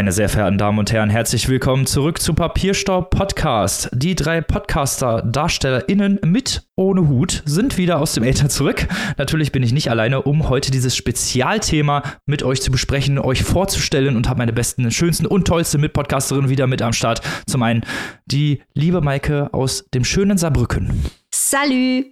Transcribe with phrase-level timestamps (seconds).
[0.00, 3.90] Meine sehr verehrten Damen und Herren, herzlich willkommen zurück zu Papierstaub Podcast.
[3.92, 8.88] Die drei Podcaster, DarstellerInnen mit ohne Hut sind wieder aus dem Äther zurück.
[9.18, 14.16] Natürlich bin ich nicht alleine, um heute dieses Spezialthema mit euch zu besprechen, euch vorzustellen
[14.16, 17.20] und habe meine besten, schönsten und tollsten Mitpodcasterinnen wieder mit am Start.
[17.46, 17.82] Zum einen
[18.24, 21.04] die liebe Maike aus dem schönen Saarbrücken.
[21.30, 22.06] Salü!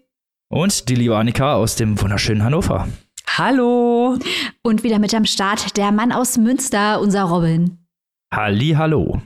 [0.50, 2.86] Und die liebe Annika aus dem wunderschönen Hannover.
[3.38, 4.18] Hallo.
[4.62, 7.77] Und wieder mit am Start der Mann aus Münster, unser Robin.
[8.30, 9.22] Hallo.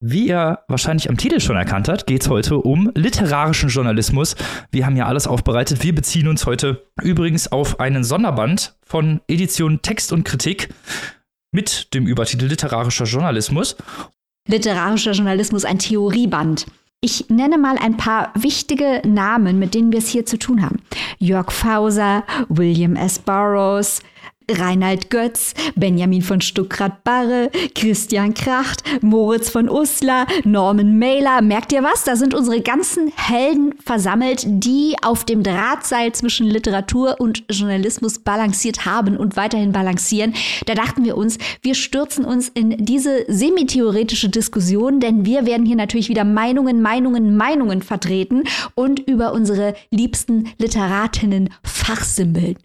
[0.00, 4.34] Wie ihr wahrscheinlich am Titel schon erkannt habt, geht es heute um literarischen Journalismus.
[4.72, 5.84] Wir haben ja alles aufbereitet.
[5.84, 10.70] Wir beziehen uns heute übrigens auf einen Sonderband von Edition Text und Kritik
[11.52, 13.76] mit dem Übertitel Literarischer Journalismus.
[14.48, 16.66] Literarischer Journalismus, ein Theorieband.
[17.00, 20.82] Ich nenne mal ein paar wichtige Namen, mit denen wir es hier zu tun haben.
[21.18, 23.20] Jörg Fauser, William S.
[23.20, 24.02] Burroughs,
[24.50, 31.42] Reinhard Götz, Benjamin von Stuckrad-Barre, Christian Kracht, Moritz von Uslar, Norman Mailer.
[31.42, 32.04] Merkt ihr was?
[32.04, 38.84] Da sind unsere ganzen Helden versammelt, die auf dem Drahtseil zwischen Literatur und Journalismus balanciert
[38.86, 40.34] haben und weiterhin balancieren.
[40.66, 45.76] Da dachten wir uns, wir stürzen uns in diese semi-theoretische Diskussion, denn wir werden hier
[45.76, 52.56] natürlich wieder Meinungen, Meinungen, Meinungen vertreten und über unsere liebsten Literatinnen fachsimpeln.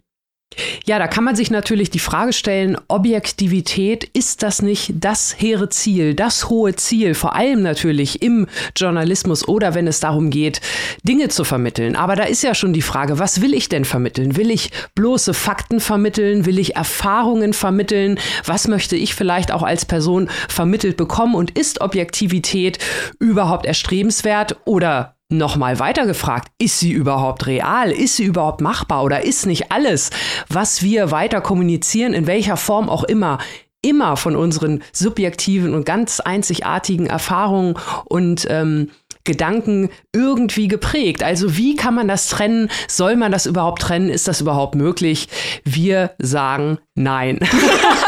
[0.88, 5.68] Ja, da kann man sich natürlich die Frage stellen, Objektivität, ist das nicht das hehre
[5.68, 10.60] Ziel, das hohe Ziel, vor allem natürlich im Journalismus oder wenn es darum geht,
[11.02, 11.94] Dinge zu vermitteln.
[11.94, 14.36] Aber da ist ja schon die Frage, was will ich denn vermitteln?
[14.36, 16.46] Will ich bloße Fakten vermitteln?
[16.46, 18.18] Will ich Erfahrungen vermitteln?
[18.46, 21.34] Was möchte ich vielleicht auch als Person vermittelt bekommen?
[21.34, 22.78] Und ist Objektivität
[23.18, 27.90] überhaupt erstrebenswert oder Nochmal weiter gefragt, ist sie überhaupt real?
[27.90, 29.04] Ist sie überhaupt machbar?
[29.04, 30.08] Oder ist nicht alles,
[30.48, 33.36] was wir weiter kommunizieren, in welcher Form auch immer,
[33.82, 37.74] immer von unseren subjektiven und ganz einzigartigen Erfahrungen
[38.06, 38.90] und ähm,
[39.24, 41.22] Gedanken irgendwie geprägt.
[41.22, 42.70] Also wie kann man das trennen?
[42.88, 44.08] Soll man das überhaupt trennen?
[44.08, 45.28] Ist das überhaupt möglich?
[45.62, 47.38] Wir sagen nein.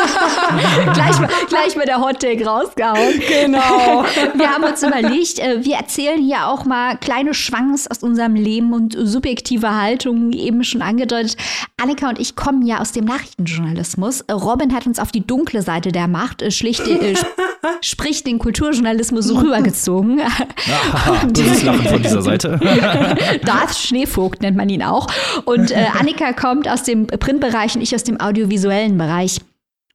[0.95, 3.21] gleich, mal, gleich mal der Hottake rausgehauen.
[3.29, 4.05] Genau.
[4.35, 8.73] Wir haben uns überlegt, äh, wir erzählen hier auch mal kleine Schwanks aus unserem Leben
[8.73, 11.37] und subjektive Haltungen, eben schon angedeutet.
[11.81, 14.25] Annika und ich kommen ja aus dem Nachrichtenjournalismus.
[14.31, 17.15] Robin hat uns auf die dunkle Seite der Macht, äh, schlicht, äh,
[17.81, 20.21] sprich den Kulturjournalismus so rübergezogen.
[20.21, 22.61] Aha, böses Lachen von dieser Seite.
[23.45, 25.07] Darth Schneevogt nennt man ihn auch.
[25.45, 29.41] Und äh, Annika kommt aus dem Printbereich und ich aus dem audiovisuellen Bereich.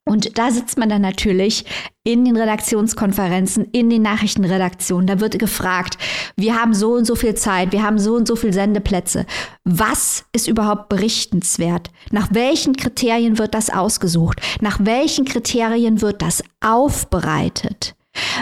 [0.08, 1.66] Und da sitzt man dann natürlich
[2.04, 5.08] in den Redaktionskonferenzen, in den Nachrichtenredaktionen.
[5.08, 5.98] Da wird gefragt,
[6.36, 9.26] wir haben so und so viel Zeit, wir haben so und so viele Sendeplätze.
[9.64, 11.90] Was ist überhaupt berichtenswert?
[12.12, 14.40] Nach welchen Kriterien wird das ausgesucht?
[14.62, 17.96] Nach welchen Kriterien wird das aufbereitet?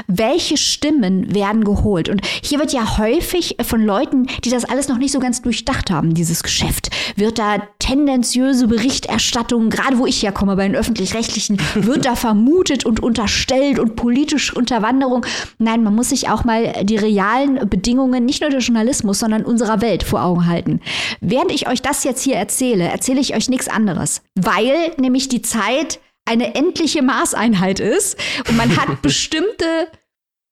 [0.08, 2.10] Welche Stimmen werden geholt?
[2.10, 5.92] Und hier wird ja häufig von Leuten, die das alles noch nicht so ganz durchdacht
[5.92, 12.06] haben, dieses Geschäft, wird da tendenziöse Berichterstattung, gerade wo ich herkomme, bei den öffentlich-rechtlichen, wird
[12.06, 15.26] da vermutet und unterstellt und politische Unterwanderung.
[15.58, 19.82] Nein, man muss sich auch mal die realen Bedingungen, nicht nur der Journalismus, sondern unserer
[19.82, 20.82] Welt vor Augen halten.
[21.22, 25.42] Während ich euch das jetzt hier erzähle, erzähle ich euch nichts anderes, weil nämlich die
[25.42, 28.18] Zeit eine endliche Maßeinheit ist
[28.50, 29.88] und man hat bestimmte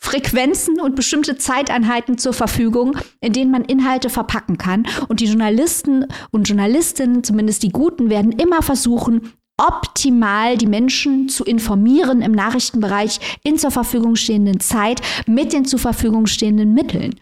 [0.03, 4.87] Frequenzen und bestimmte Zeiteinheiten zur Verfügung, in denen man Inhalte verpacken kann.
[5.07, 11.43] Und die Journalisten und Journalistinnen, zumindest die Guten, werden immer versuchen, optimal die Menschen zu
[11.43, 17.19] informieren im Nachrichtenbereich in zur Verfügung stehenden Zeit mit den zur Verfügung stehenden Mitteln.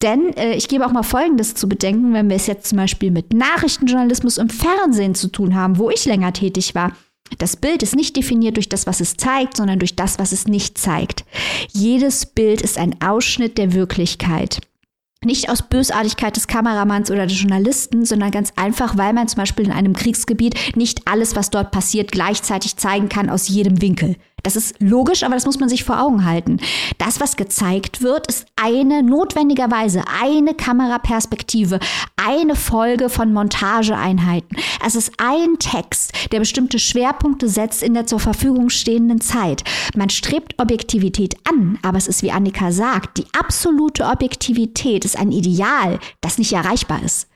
[0.00, 3.10] Denn äh, ich gebe auch mal Folgendes zu bedenken, wenn wir es jetzt zum Beispiel
[3.10, 6.92] mit Nachrichtenjournalismus im Fernsehen zu tun haben, wo ich länger tätig war.
[7.38, 10.46] Das Bild ist nicht definiert durch das, was es zeigt, sondern durch das, was es
[10.46, 11.24] nicht zeigt.
[11.72, 14.60] Jedes Bild ist ein Ausschnitt der Wirklichkeit.
[15.22, 19.66] Nicht aus Bösartigkeit des Kameramanns oder des Journalisten, sondern ganz einfach, weil man zum Beispiel
[19.66, 24.16] in einem Kriegsgebiet nicht alles, was dort passiert, gleichzeitig zeigen kann aus jedem Winkel.
[24.42, 26.58] Das ist logisch, aber das muss man sich vor Augen halten.
[26.98, 31.78] Das, was gezeigt wird, ist eine notwendigerweise eine Kameraperspektive,
[32.16, 34.56] eine Folge von Montageeinheiten.
[34.84, 39.64] Es ist ein Text, der bestimmte Schwerpunkte setzt in der zur Verfügung stehenden Zeit.
[39.94, 45.32] Man strebt Objektivität an, aber es ist, wie Annika sagt, die absolute Objektivität ist ein
[45.32, 47.29] Ideal, das nicht erreichbar ist.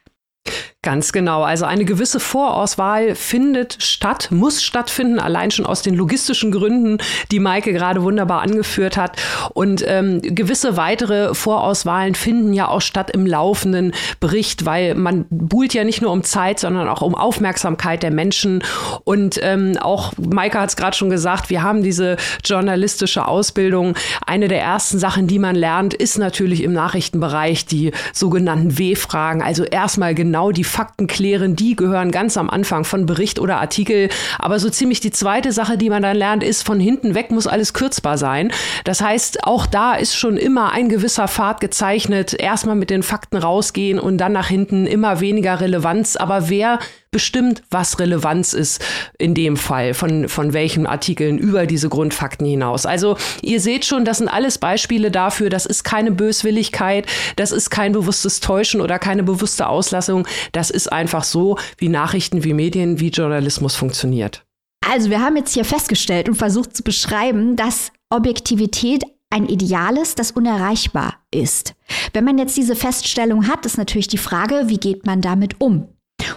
[0.84, 1.42] Ganz genau.
[1.42, 6.98] Also eine gewisse Vorauswahl findet statt, muss stattfinden, allein schon aus den logistischen Gründen,
[7.30, 9.16] die Maike gerade wunderbar angeführt hat.
[9.54, 15.72] Und ähm, gewisse weitere Vorauswahlen finden ja auch statt im laufenden Bericht, weil man buhlt
[15.72, 18.62] ja nicht nur um Zeit, sondern auch um Aufmerksamkeit der Menschen.
[19.04, 23.94] Und ähm, auch Maike hat es gerade schon gesagt, wir haben diese journalistische Ausbildung.
[24.26, 29.40] Eine der ersten Sachen, die man lernt, ist natürlich im Nachrichtenbereich die sogenannten W-Fragen.
[29.40, 34.08] Also erstmal genau die Fakten klären, die gehören ganz am Anfang von Bericht oder Artikel.
[34.38, 37.46] Aber so ziemlich die zweite Sache, die man dann lernt, ist, von hinten weg muss
[37.46, 38.52] alles kürzbar sein.
[38.84, 42.34] Das heißt, auch da ist schon immer ein gewisser Pfad gezeichnet.
[42.34, 46.16] Erstmal mit den Fakten rausgehen und dann nach hinten immer weniger Relevanz.
[46.16, 46.78] Aber wer
[47.14, 48.84] bestimmt, was Relevanz ist
[49.18, 52.86] in dem Fall, von, von welchen Artikeln über diese Grundfakten hinaus.
[52.86, 57.06] Also ihr seht schon, das sind alles Beispiele dafür, das ist keine Böswilligkeit,
[57.36, 62.42] das ist kein bewusstes Täuschen oder keine bewusste Auslassung, das ist einfach so, wie Nachrichten,
[62.42, 64.44] wie Medien, wie Journalismus funktioniert.
[64.84, 70.18] Also wir haben jetzt hier festgestellt und versucht zu beschreiben, dass Objektivität ein Ideal ist,
[70.18, 71.74] das unerreichbar ist.
[72.12, 75.93] Wenn man jetzt diese Feststellung hat, ist natürlich die Frage, wie geht man damit um?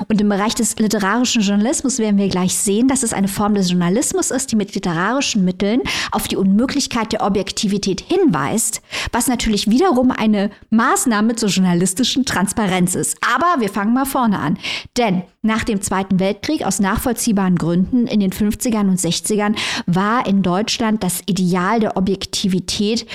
[0.07, 3.71] Und im Bereich des literarischen Journalismus werden wir gleich sehen, dass es eine Form des
[3.71, 5.81] Journalismus ist, die mit literarischen Mitteln
[6.11, 8.81] auf die Unmöglichkeit der Objektivität hinweist,
[9.11, 13.17] was natürlich wiederum eine Maßnahme zur journalistischen Transparenz ist.
[13.21, 14.57] Aber wir fangen mal vorne an.
[14.97, 19.55] Denn nach dem Zweiten Weltkrieg aus nachvollziehbaren Gründen in den 50ern und 60ern
[19.85, 23.05] war in Deutschland das Ideal der Objektivität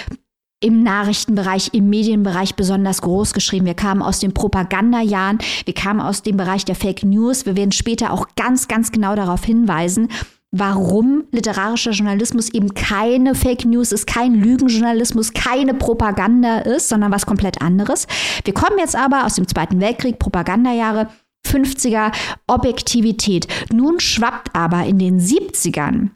[0.62, 3.66] im Nachrichtenbereich, im Medienbereich besonders groß geschrieben.
[3.66, 7.44] Wir kamen aus den Propagandajahren, wir kamen aus dem Bereich der Fake News.
[7.46, 10.08] Wir werden später auch ganz, ganz genau darauf hinweisen,
[10.52, 17.26] warum literarischer Journalismus eben keine Fake News ist, kein Lügenjournalismus, keine Propaganda ist, sondern was
[17.26, 18.06] komplett anderes.
[18.44, 21.08] Wir kommen jetzt aber aus dem Zweiten Weltkrieg, Propagandajahre,
[21.46, 22.12] 50er
[22.46, 23.48] Objektivität.
[23.72, 26.10] Nun schwappt aber in den 70ern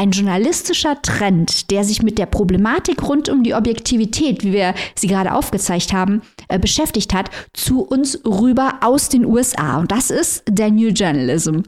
[0.00, 5.08] ein journalistischer Trend, der sich mit der Problematik rund um die Objektivität, wie wir sie
[5.08, 9.78] gerade aufgezeigt haben, äh, beschäftigt hat, zu uns rüber aus den USA.
[9.78, 11.60] Und das ist der New Journalism.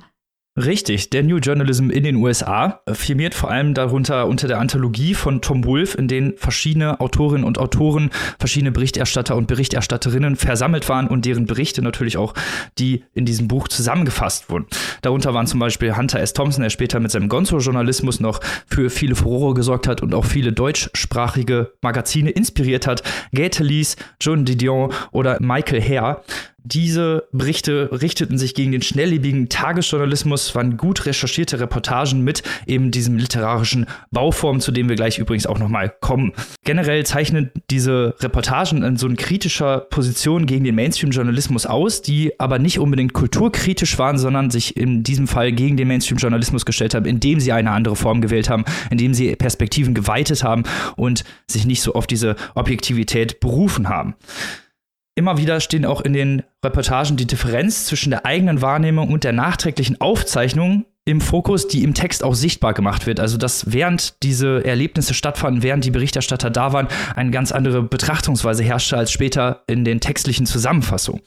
[0.54, 5.40] Richtig, der New Journalism in den USA firmiert vor allem darunter unter der Anthologie von
[5.40, 11.24] Tom Wolfe, in denen verschiedene Autorinnen und Autoren, verschiedene Berichterstatter und Berichterstatterinnen versammelt waren und
[11.24, 12.34] deren Berichte natürlich auch,
[12.78, 14.66] die in diesem Buch zusammengefasst wurden.
[15.00, 16.34] Darunter waren zum Beispiel Hunter S.
[16.34, 20.52] Thompson, der später mit seinem Gonzo-Journalismus noch für viele Furore gesorgt hat und auch viele
[20.52, 23.02] deutschsprachige Magazine inspiriert hat,
[23.32, 26.22] Gaete Lees, John Didion oder Michael Hare.
[26.64, 33.18] Diese Berichte richteten sich gegen den schnelllebigen Tagesjournalismus, waren gut recherchierte Reportagen mit eben diesem
[33.18, 36.32] literarischen Bauform, zu dem wir gleich übrigens auch nochmal kommen.
[36.64, 42.60] Generell zeichnen diese Reportagen in so eine kritischer Position gegen den Mainstream-Journalismus aus, die aber
[42.60, 47.40] nicht unbedingt kulturkritisch waren, sondern sich in diesem Fall gegen den Mainstream-Journalismus gestellt haben, indem
[47.40, 50.62] sie eine andere Form gewählt haben, indem sie Perspektiven geweitet haben
[50.94, 54.14] und sich nicht so auf diese Objektivität berufen haben.
[55.14, 59.32] Immer wieder stehen auch in den Reportagen die Differenz zwischen der eigenen Wahrnehmung und der
[59.32, 63.18] nachträglichen Aufzeichnung im Fokus, die im Text auch sichtbar gemacht wird.
[63.18, 66.86] Also dass während diese Erlebnisse stattfanden, während die Berichterstatter da waren,
[67.16, 71.22] eine ganz andere Betrachtungsweise herrschte als später in den textlichen Zusammenfassungen.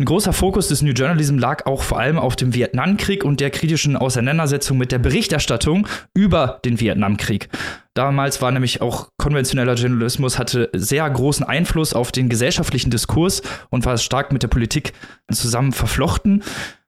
[0.00, 3.50] Ein großer Fokus des New Journalism lag auch vor allem auf dem Vietnamkrieg und der
[3.50, 7.48] kritischen Auseinandersetzung mit der Berichterstattung über den Vietnamkrieg.
[7.94, 13.86] Damals war nämlich auch konventioneller Journalismus hatte sehr großen Einfluss auf den gesellschaftlichen Diskurs und
[13.86, 14.94] war stark mit der Politik
[15.30, 16.42] zusammen verflochten.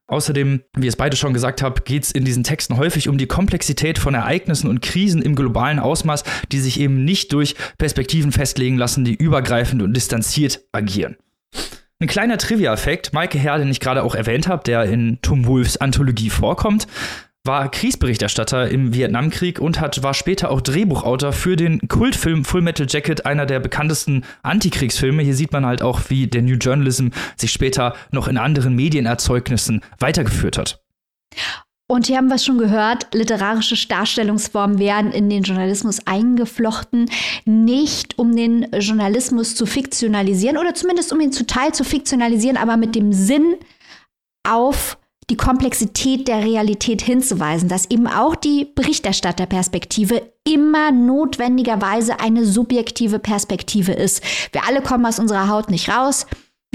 [0.09, 3.27] Außerdem, wie es beide schon gesagt haben, geht es in diesen Texten häufig um die
[3.29, 8.77] Komplexität von Ereignissen und Krisen im globalen Ausmaß, die sich eben nicht durch Perspektiven festlegen
[8.77, 11.17] lassen, die übergreifend und distanziert agieren.
[11.99, 15.79] Ein kleiner Trivia-Effekt, Maike Herr, den ich gerade auch erwähnt habe, der in Tom Wolfs
[15.79, 16.87] Anthologie vorkommt,
[17.43, 22.87] war Kriegsberichterstatter im Vietnamkrieg und hat, war später auch Drehbuchautor für den Kultfilm Full Metal
[22.87, 25.23] Jacket, einer der bekanntesten Antikriegsfilme.
[25.23, 29.83] Hier sieht man halt auch, wie der New Journalism sich später noch in anderen Medienerzeugnissen
[29.99, 30.83] weitergeführt hat.
[31.89, 37.09] Und hier haben wir schon gehört, literarische Darstellungsformen werden in den Journalismus eingeflochten,
[37.45, 42.77] nicht um den Journalismus zu fiktionalisieren oder zumindest um ihn zu Teil zu fiktionalisieren, aber
[42.77, 43.55] mit dem Sinn
[44.43, 44.99] auf
[45.31, 53.93] die Komplexität der Realität hinzuweisen, dass eben auch die Berichterstatterperspektive immer notwendigerweise eine subjektive Perspektive
[53.93, 54.23] ist.
[54.53, 56.27] Wir alle kommen aus unserer Haut nicht raus.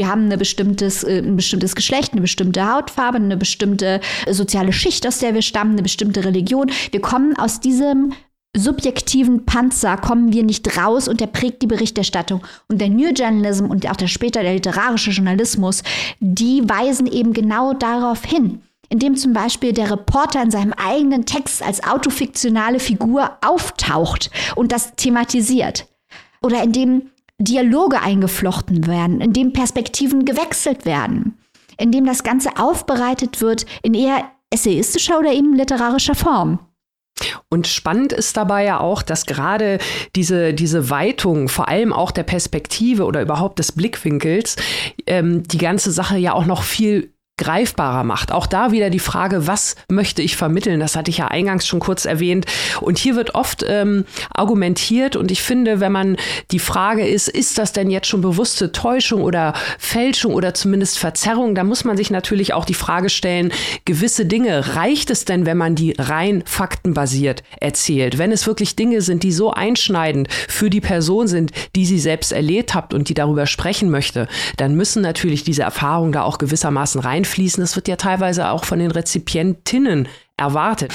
[0.02, 5.06] Wir haben eine bestimmtes, äh, ein bestimmtes Geschlecht, eine bestimmte Hautfarbe, eine bestimmte soziale Schicht,
[5.06, 6.72] aus der wir stammen, eine bestimmte Religion.
[6.90, 8.12] Wir kommen aus diesem
[8.58, 12.42] subjektiven Panzer kommen wir nicht raus und der prägt die Berichterstattung.
[12.68, 15.84] Und der New Journalism und auch der später der literarische Journalismus,
[16.20, 21.64] die weisen eben genau darauf hin indem zum Beispiel der Reporter in seinem eigenen Text
[21.64, 25.88] als autofiktionale Figur auftaucht und das thematisiert.
[26.42, 27.04] Oder indem
[27.44, 31.38] Dialoge eingeflochten werden, indem Perspektiven gewechselt werden,
[31.78, 36.60] indem das Ganze aufbereitet wird in eher essayistischer oder eben literarischer Form.
[37.50, 39.80] Und spannend ist dabei ja auch, dass gerade
[40.16, 44.56] diese, diese Weitung, vor allem auch der Perspektive oder überhaupt des Blickwinkels,
[45.06, 48.32] ähm, die ganze Sache ja auch noch viel greifbarer macht.
[48.32, 50.80] Auch da wieder die Frage, was möchte ich vermitteln?
[50.80, 52.46] Das hatte ich ja eingangs schon kurz erwähnt.
[52.82, 56.18] Und hier wird oft ähm, argumentiert und ich finde, wenn man
[56.52, 61.56] die Frage ist, ist das denn jetzt schon bewusste Täuschung oder Fälschung oder zumindest Verzerrung,
[61.56, 63.52] da muss man sich natürlich auch die Frage stellen,
[63.86, 68.20] gewisse Dinge, reicht es denn, wenn man die rein faktenbasiert erzählt?
[68.20, 72.32] Wenn es wirklich Dinge sind, die so einschneidend für die Person sind, die sie selbst
[72.32, 77.02] erlebt habt und die darüber sprechen möchte, dann müssen natürlich diese Erfahrungen da auch gewissermaßen
[77.02, 77.62] reinfließen einfließen.
[77.62, 80.08] Das wird ja teilweise auch von den Rezipientinnen
[80.38, 80.92] erwartet.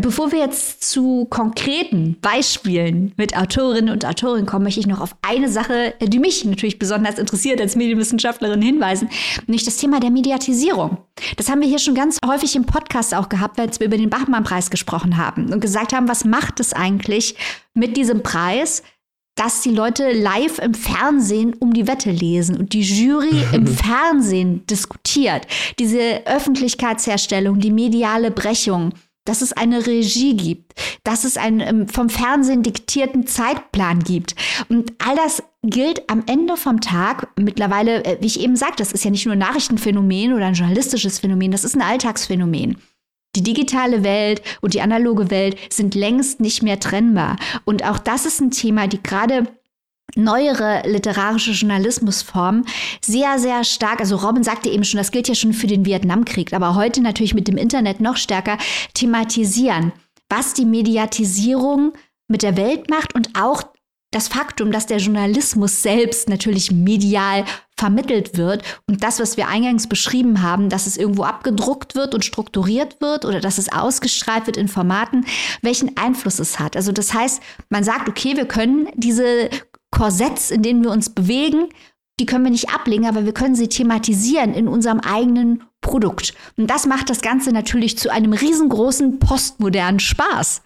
[0.00, 5.14] Bevor wir jetzt zu konkreten Beispielen mit Autorinnen und Autoren kommen, möchte ich noch auf
[5.20, 9.10] eine Sache, die mich natürlich besonders interessiert als Medienwissenschaftlerin hinweisen,
[9.46, 10.96] nämlich das Thema der Mediatisierung.
[11.36, 14.08] Das haben wir hier schon ganz häufig im Podcast auch gehabt, als wir über den
[14.08, 17.36] Bachmann-Preis gesprochen haben und gesagt haben, was macht es eigentlich
[17.74, 18.82] mit diesem Preis,
[19.34, 24.66] dass die Leute live im Fernsehen um die Wette lesen und die Jury im Fernsehen
[24.66, 25.46] diskutiert.
[25.78, 28.92] Diese Öffentlichkeitsherstellung, die mediale Brechung,
[29.24, 30.74] dass es eine Regie gibt,
[31.04, 34.34] dass es einen ähm, vom Fernsehen diktierten Zeitplan gibt.
[34.68, 38.92] Und all das gilt am Ende vom Tag mittlerweile, äh, wie ich eben sagte, das
[38.92, 42.76] ist ja nicht nur ein Nachrichtenphänomen oder ein journalistisches Phänomen, das ist ein Alltagsphänomen.
[43.34, 47.36] Die digitale Welt und die analoge Welt sind längst nicht mehr trennbar.
[47.64, 49.46] Und auch das ist ein Thema, die gerade
[50.14, 52.66] neuere literarische Journalismusformen
[53.00, 56.52] sehr, sehr stark, also Robin sagte eben schon, das gilt ja schon für den Vietnamkrieg,
[56.52, 58.58] aber heute natürlich mit dem Internet noch stärker
[58.92, 59.92] thematisieren,
[60.28, 61.94] was die Mediatisierung
[62.28, 63.62] mit der Welt macht und auch
[64.12, 67.44] das Faktum, dass der Journalismus selbst natürlich medial
[67.76, 72.24] vermittelt wird und das, was wir eingangs beschrieben haben, dass es irgendwo abgedruckt wird und
[72.24, 75.24] strukturiert wird oder dass es ausgestrahlt wird in Formaten,
[75.62, 76.76] welchen Einfluss es hat.
[76.76, 79.50] Also das heißt, man sagt, okay, wir können diese
[79.90, 81.68] Korsetts, in denen wir uns bewegen,
[82.20, 86.34] die können wir nicht ablegen, aber wir können sie thematisieren in unserem eigenen Produkt.
[86.56, 90.62] Und das macht das Ganze natürlich zu einem riesengroßen postmodernen Spaß.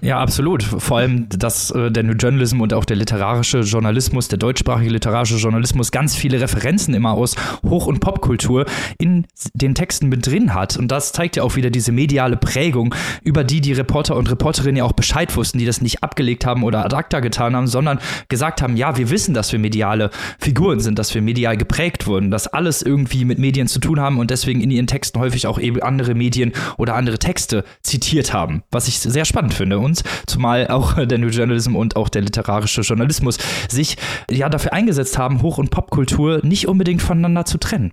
[0.00, 0.62] Ja, absolut.
[0.62, 5.36] Vor allem, dass äh, der New Journalism und auch der literarische Journalismus, der deutschsprachige literarische
[5.36, 7.36] Journalismus ganz viele Referenzen immer aus
[7.68, 8.64] Hoch- und Popkultur
[8.98, 10.78] in den Texten mit drin hat.
[10.78, 14.76] Und das zeigt ja auch wieder diese mediale Prägung, über die die Reporter und Reporterinnen
[14.76, 17.98] ja auch Bescheid wussten, die das nicht abgelegt haben oder ad acta getan haben, sondern
[18.28, 22.30] gesagt haben, ja, wir wissen, dass wir mediale Figuren sind, dass wir medial geprägt wurden,
[22.30, 25.58] dass alles irgendwie mit Medien zu tun haben und deswegen in ihren Texten häufig auch
[25.58, 29.78] eben andere Medien oder andere Texte zitiert haben, was ich ich sehr spannend finde.
[29.78, 33.96] Und zumal auch der New Journalism und auch der literarische Journalismus sich
[34.30, 37.92] ja dafür eingesetzt haben, Hoch- und Popkultur nicht unbedingt voneinander zu trennen.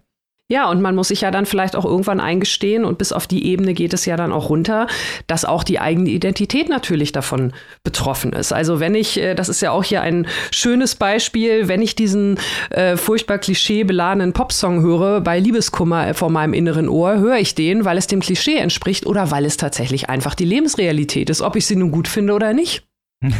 [0.51, 3.45] Ja, und man muss sich ja dann vielleicht auch irgendwann eingestehen, und bis auf die
[3.45, 4.87] Ebene geht es ja dann auch runter,
[5.25, 7.53] dass auch die eigene Identität natürlich davon
[7.85, 8.51] betroffen ist.
[8.51, 12.37] Also wenn ich, äh, das ist ja auch hier ein schönes Beispiel, wenn ich diesen
[12.69, 17.97] äh, furchtbar klischeebeladenen Popsong höre, bei Liebeskummer vor meinem inneren Ohr, höre ich den, weil
[17.97, 21.77] es dem Klischee entspricht oder weil es tatsächlich einfach die Lebensrealität ist, ob ich sie
[21.77, 22.85] nun gut finde oder nicht.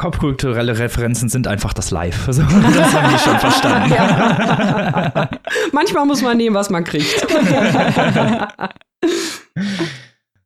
[0.00, 2.26] Popkulturelle Referenzen sind einfach das Live.
[2.26, 2.40] Also,
[2.74, 3.92] das haben die schon verstanden.
[3.92, 5.28] Ja.
[5.72, 7.26] Manchmal muss man nehmen, was man kriegt.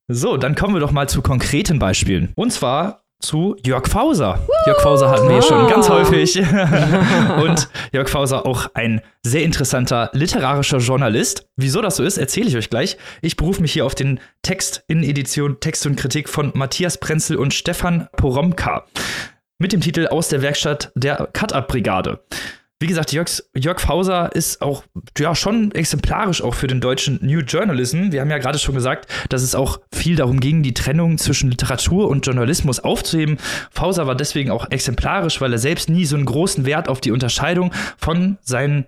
[0.09, 2.33] so, dann kommen wir doch mal zu konkreten Beispielen.
[2.35, 4.41] Und zwar zu Jörg Fauser.
[4.67, 6.37] Jörg Fauser hatten wir schon ganz häufig.
[6.37, 11.47] und Jörg Fauser auch ein sehr interessanter literarischer Journalist.
[11.57, 12.99] Wieso das so ist, erzähle ich euch gleich.
[13.23, 17.37] Ich berufe mich hier auf den Text in Edition Text und Kritik von Matthias Prenzel
[17.37, 18.85] und Stefan Poromka
[19.59, 22.21] mit dem Titel Aus der Werkstatt der Cut-Up-Brigade.
[22.81, 24.83] Wie gesagt, Jörg, Jörg Fauser ist auch
[25.17, 28.11] ja, schon exemplarisch auch für den deutschen New Journalism.
[28.11, 31.51] Wir haben ja gerade schon gesagt, dass es auch viel darum ging, die Trennung zwischen
[31.51, 33.39] Literatur und Journalismus aufzuheben.
[33.71, 37.13] Fauser war deswegen auch exemplarisch, weil er selbst nie so einen großen Wert auf die
[37.13, 38.87] Unterscheidung von seinen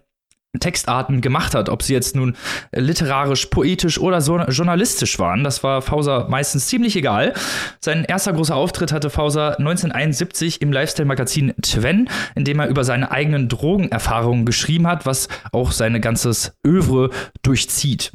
[0.61, 2.37] Textarten gemacht hat, ob sie jetzt nun
[2.73, 5.45] literarisch, poetisch oder so journalistisch waren.
[5.45, 7.35] Das war Fauser meistens ziemlich egal.
[7.81, 13.11] Sein erster großer Auftritt hatte Fauser 1971 im Lifestyle-Magazin Twen, in dem er über seine
[13.11, 17.11] eigenen Drogenerfahrungen geschrieben hat, was auch sein ganzes Övre
[17.43, 18.13] durchzieht.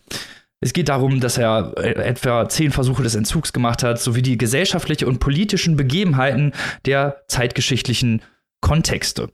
[0.63, 4.37] Es geht darum, dass er äh, etwa zehn Versuche des Entzugs gemacht hat, sowie die
[4.37, 6.53] gesellschaftliche und politischen Begebenheiten
[6.85, 8.21] der zeitgeschichtlichen
[8.61, 9.29] Kontexte.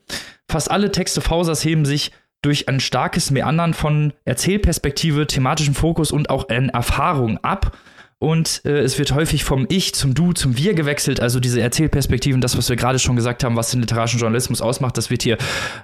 [0.50, 6.30] Fast alle Texte Fausers heben sich durch ein starkes Meandern von Erzählperspektive, thematischem Fokus und
[6.30, 7.76] auch in Erfahrung ab.
[8.20, 11.20] Und äh, es wird häufig vom Ich zum Du zum Wir gewechselt.
[11.20, 14.96] Also diese Erzählperspektiven, das, was wir gerade schon gesagt haben, was den literarischen Journalismus ausmacht,
[14.96, 15.38] das wird hier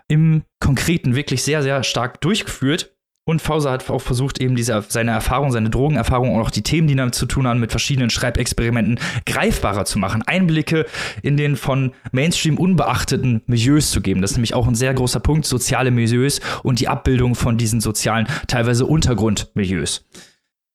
[0.08, 2.93] im Konkreten wirklich sehr, sehr stark durchgeführt.
[3.26, 6.88] Und Fauser hat auch versucht, eben diese, seine Erfahrung, seine Drogenerfahrung und auch die Themen,
[6.88, 10.22] die damit zu tun haben, mit verschiedenen Schreibexperimenten greifbarer zu machen.
[10.22, 10.84] Einblicke
[11.22, 14.20] in den von Mainstream unbeachteten Milieus zu geben.
[14.20, 17.80] Das ist nämlich auch ein sehr großer Punkt, soziale Milieus und die Abbildung von diesen
[17.80, 20.04] sozialen, teilweise Untergrundmilieus.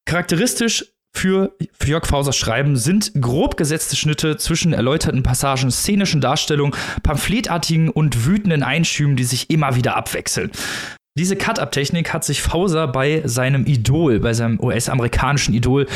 [0.06, 6.74] Charakteristisch für, für Jörg Fausers Schreiben sind grob gesetzte Schnitte zwischen erläuterten Passagen, szenischen Darstellungen,
[7.04, 10.52] pamphletartigen und wütenden Einschüben, die sich immer wieder abwechseln.
[11.18, 15.88] Diese Cut-Up-Technik hat sich Fauser bei seinem Idol, bei seinem US-amerikanischen Idol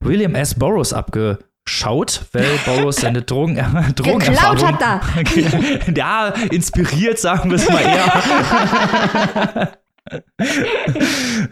[0.00, 0.54] William S.
[0.54, 4.56] Burroughs abgeschaut, weil Burroughs seine Drogen, äh, Drogenerfahrung...
[4.56, 5.00] Geklaut hat er!
[5.96, 9.72] ja, inspiriert, sagen wir es mal eher.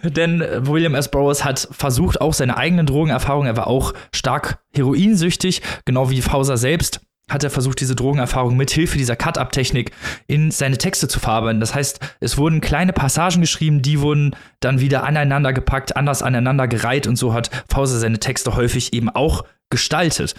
[0.05, 1.11] Denn William S.
[1.11, 6.57] Burroughs hat versucht, auch seine eigenen Drogenerfahrungen, er war auch stark heroinsüchtig, genau wie Fauser
[6.57, 9.92] selbst hat er versucht, diese Drogenerfahrung mit Hilfe dieser Cut-Up-Technik
[10.26, 11.61] in seine Texte zu verarbeiten.
[11.61, 16.68] Das heißt, es wurden kleine Passagen geschrieben, die wurden dann wieder aneinander gepackt, anders aneinander
[16.68, 20.35] gereiht und so hat Fauser seine Texte häufig eben auch gestaltet.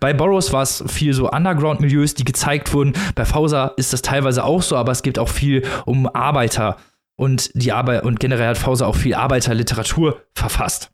[0.00, 2.94] Bei Burroughs war es viel so Underground-Milieus, die gezeigt wurden.
[3.14, 6.76] Bei Fauser ist das teilweise auch so, aber es geht auch viel um Arbeiter
[7.16, 10.90] und die Arbeit und generell hat Fauser auch viel Arbeiterliteratur verfasst.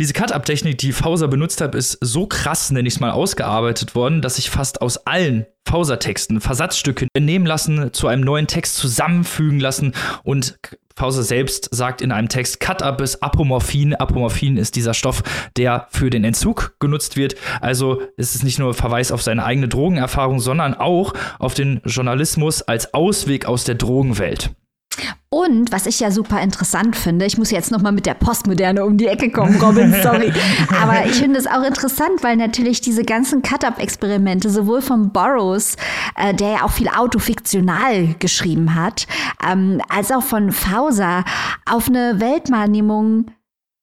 [0.00, 4.22] Diese Cut-Up-Technik, die Fauser benutzt hat, ist so krass, nenne ich es mal, ausgearbeitet worden,
[4.22, 9.92] dass sich fast aus allen Fauser-Texten Versatzstücke nehmen lassen, zu einem neuen Text zusammenfügen lassen
[10.24, 10.58] und
[10.96, 13.94] Fauser selbst sagt in einem Text, Cut-Up ist Apomorphin.
[13.94, 15.22] Apomorphin ist dieser Stoff,
[15.58, 17.34] der für den Entzug genutzt wird.
[17.60, 22.62] Also ist es nicht nur Verweis auf seine eigene Drogenerfahrung, sondern auch auf den Journalismus
[22.62, 24.50] als Ausweg aus der Drogenwelt.
[25.28, 28.84] Und was ich ja super interessant finde, ich muss jetzt noch mal mit der Postmoderne
[28.84, 30.32] um die Ecke kommen, Robin, sorry.
[30.82, 35.76] Aber ich finde es auch interessant, weil natürlich diese ganzen Cut-Up-Experimente, sowohl von Burroughs,
[36.16, 39.06] äh, der ja auch viel autofiktional geschrieben hat,
[39.48, 41.24] ähm, als auch von Fauser
[41.64, 43.26] auf eine Weltwahrnehmung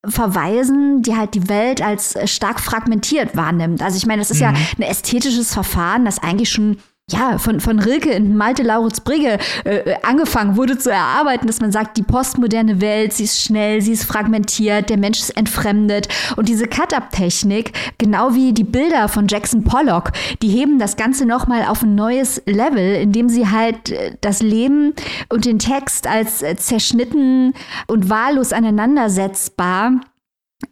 [0.06, 3.82] verweisen, die halt die Welt als stark fragmentiert wahrnimmt.
[3.82, 4.43] Also ich meine, das ist mhm.
[4.43, 6.77] ja ein ästhetisches Verfahren, das eigentlich schon
[7.10, 11.62] ja, von, von Rilke in Malte Lauritz Brigge äh, äh, angefangen wurde zu erarbeiten, dass
[11.62, 16.10] man sagt, die postmoderne Welt, sie ist schnell, sie ist fragmentiert, der Mensch ist entfremdet.
[16.36, 21.63] Und diese Cut-Up-Technik, genau wie die Bilder von Jackson Pollock, die heben das Ganze nochmal
[21.63, 24.93] auf ein neues Level, indem sie halt äh, das Leben
[25.30, 27.54] und den Text als äh, zerschnitten
[27.88, 30.02] und wahllos aneinandersetzbar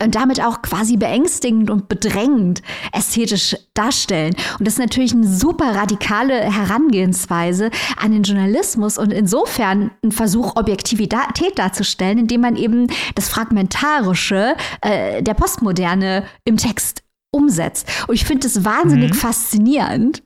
[0.02, 4.36] und damit auch quasi beängstigend und bedrängend ästhetisch darstellen.
[4.58, 10.56] Und das ist natürlich eine super radikale Herangehensweise an den Journalismus und insofern ein Versuch,
[10.56, 17.88] Objektivität darzustellen, indem man eben das Fragmentarische äh, der Postmoderne im Text umsetzt.
[18.08, 19.18] Und ich finde das wahnsinnig mhm.
[19.18, 20.24] faszinierend.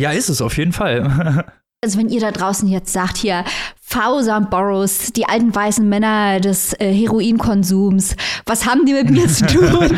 [0.00, 1.44] Ja, ist es auf jeden Fall.
[1.82, 3.44] Also wenn ihr da draußen jetzt sagt, hier
[3.80, 9.28] Fauser und Burroughs, die alten weißen Männer des äh, Heroinkonsums, was haben die mit mir
[9.28, 9.88] zu tun?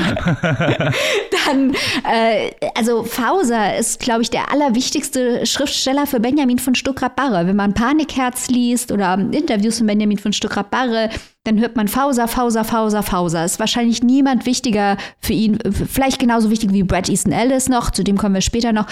[1.46, 7.46] Dann, äh, also Fauser ist, glaube ich, der allerwichtigste Schriftsteller für Benjamin von Stuckrad-Barre.
[7.46, 11.08] Wenn man Panikherz liest oder Interviews von Benjamin von Stuckrad-Barre,
[11.44, 13.44] dann hört man Fauser, Fauser, Fauser, Fauser.
[13.44, 18.04] Ist wahrscheinlich niemand wichtiger für ihn, vielleicht genauso wichtig wie Brad Easton Ellis noch, zu
[18.04, 18.86] dem kommen wir später noch.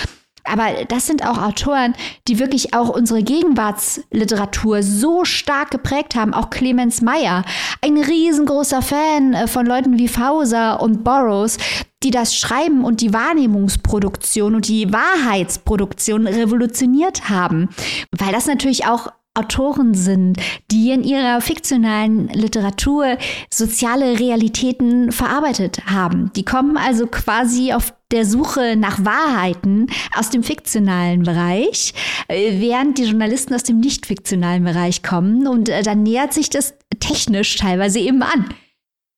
[0.51, 1.95] Aber das sind auch Autoren,
[2.29, 6.35] die wirklich auch unsere Gegenwartsliteratur so stark geprägt haben.
[6.35, 7.45] Auch Clemens Meyer,
[7.83, 11.59] ein riesengroßer Fan äh, von Leuten wie Fauser und Burroughs,
[12.03, 17.69] die das Schreiben und die Wahrnehmungsproduktion und die Wahrheitsproduktion revolutioniert haben.
[18.17, 20.39] Weil das natürlich auch Autoren sind,
[20.71, 23.19] die in ihrer fiktionalen Literatur
[23.51, 26.33] soziale Realitäten verarbeitet haben.
[26.35, 31.93] Die kommen also quasi auf der Suche nach Wahrheiten aus dem fiktionalen Bereich,
[32.29, 35.47] äh, während die Journalisten aus dem nicht fiktionalen Bereich kommen.
[35.47, 38.55] Und äh, dann nähert sich das technisch teilweise eben an.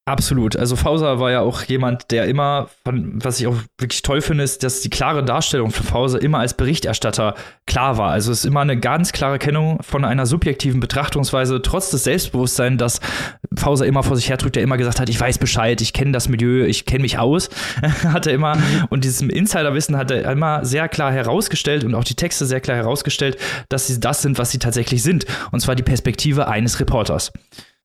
[0.08, 0.56] Absolut.
[0.56, 4.42] Also Fauser war ja auch jemand, der immer, von, was ich auch wirklich toll finde,
[4.42, 7.34] ist, dass die klare Darstellung für Fauser immer als Berichterstatter
[7.66, 8.10] klar war.
[8.10, 12.78] Also es ist immer eine ganz klare Kennung von einer subjektiven Betrachtungsweise, trotz des Selbstbewusstseins,
[12.78, 13.00] dass
[13.54, 16.30] Fauser immer vor sich hertrug, der immer gesagt hat, ich weiß Bescheid, ich kenne das
[16.30, 17.50] Milieu, ich kenne mich aus,
[18.02, 18.56] hat er immer.
[18.88, 22.78] Und diesem Insiderwissen hat er immer sehr klar herausgestellt und auch die Texte sehr klar
[22.78, 23.36] herausgestellt,
[23.68, 25.26] dass sie das sind, was sie tatsächlich sind.
[25.52, 27.30] Und zwar die Perspektive eines Reporters.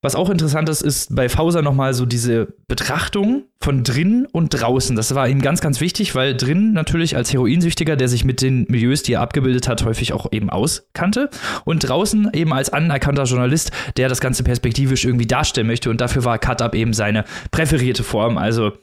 [0.04, 4.96] Was auch interessant ist, ist bei Fauser nochmal so diese Betrachtung von drinnen und draußen.
[4.96, 8.66] Das war ihm ganz, ganz wichtig, weil drinnen natürlich als Heroinsüchtiger, der sich mit den
[8.68, 11.30] Milieus, die er abgebildet hat, häufig auch eben auskannte.
[11.64, 15.90] Und draußen eben als anerkannter Journalist, der das Ganze perspektivisch irgendwie darstellen möchte.
[15.90, 18.38] Und dafür war Cut-Up eben seine präferierte Form.
[18.38, 18.74] Also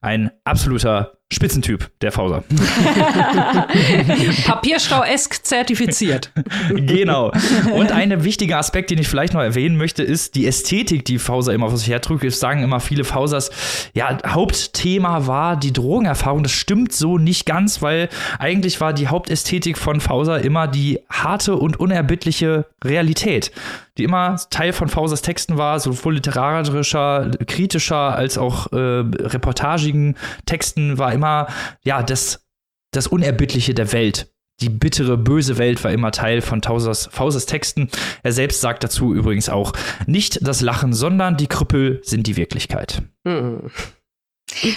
[0.00, 2.42] ein absoluter Spitzentyp, der Fauser.
[4.46, 6.32] Papierstau-esk zertifiziert.
[6.70, 7.30] genau.
[7.72, 11.52] Und ein wichtiger Aspekt, den ich vielleicht noch erwähnen möchte, ist die Ästhetik, die Fauser
[11.54, 12.24] immer vor sich hertrug.
[12.24, 13.50] Es sagen immer viele Fausers,
[13.94, 16.42] ja, Hauptthema war die Drogenerfahrung.
[16.42, 21.56] Das stimmt so nicht ganz, weil eigentlich war die Hauptästhetik von Fauser immer die harte
[21.56, 23.52] und unerbittliche Realität
[24.00, 30.16] die immer Teil von Fausers Texten war, sowohl literarischer, kritischer als auch äh, reportagigen
[30.46, 31.48] Texten, war immer
[31.84, 32.48] ja das,
[32.92, 34.32] das Unerbittliche der Welt.
[34.62, 37.90] Die bittere, böse Welt war immer Teil von Tausers, Fausers Texten.
[38.22, 39.72] Er selbst sagt dazu übrigens auch,
[40.06, 43.02] nicht das Lachen, sondern die Krüppel sind die Wirklichkeit.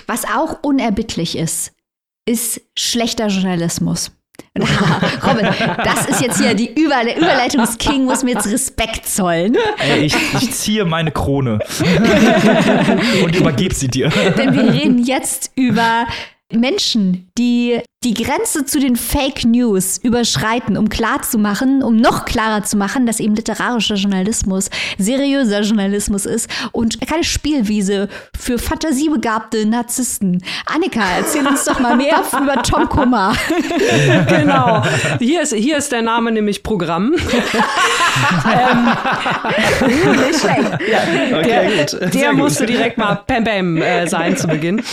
[0.08, 1.74] Was auch unerbittlich ist,
[2.26, 4.12] ist schlechter Journalismus.
[5.26, 5.48] Robin,
[5.84, 9.58] das ist jetzt hier die Überle Überleitungsking, muss mir jetzt Respekt zollen.
[9.80, 11.60] Ey, ich, ich ziehe meine Krone
[13.24, 14.10] und übergebe sie dir.
[14.10, 16.06] Denn wir reden jetzt über
[16.52, 22.26] Menschen, die die Grenze zu den Fake News überschreiten, um klar zu machen, um noch
[22.26, 29.66] klarer zu machen, dass eben literarischer Journalismus seriöser Journalismus ist und keine Spielwiese für fantasiebegabte
[29.66, 30.44] Narzissten.
[30.66, 33.34] Annika, erzähl uns doch mal mehr über Tom Kummer.
[34.28, 34.84] genau.
[35.20, 37.14] Hier ist, hier ist der Name nämlich Programm.
[38.54, 38.90] ähm,
[40.12, 40.62] nicht schlecht.
[40.92, 44.84] Ja, okay, der, der musste direkt mal Bam Bam äh, sein zu Beginn.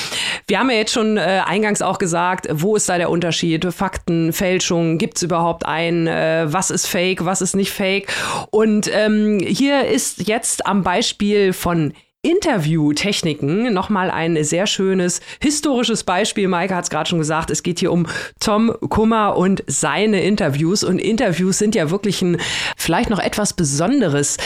[0.47, 3.67] Wir haben ja jetzt schon äh, eingangs auch gesagt, wo ist da der Unterschied?
[3.73, 6.07] Fakten, Fälschung, gibt es überhaupt einen?
[6.07, 8.13] Äh, was ist Fake, was ist nicht Fake?
[8.51, 13.73] Und ähm, hier ist jetzt am Beispiel von Interviewtechniken.
[13.73, 16.49] Nochmal ein sehr schönes historisches Beispiel.
[16.49, 18.07] Maike hat es gerade schon gesagt, es geht hier um
[18.41, 20.85] Tom Kummer und seine Interviews.
[20.85, 22.37] Und Interviews sind ja wirklich ein
[22.77, 24.37] vielleicht noch etwas Besonderes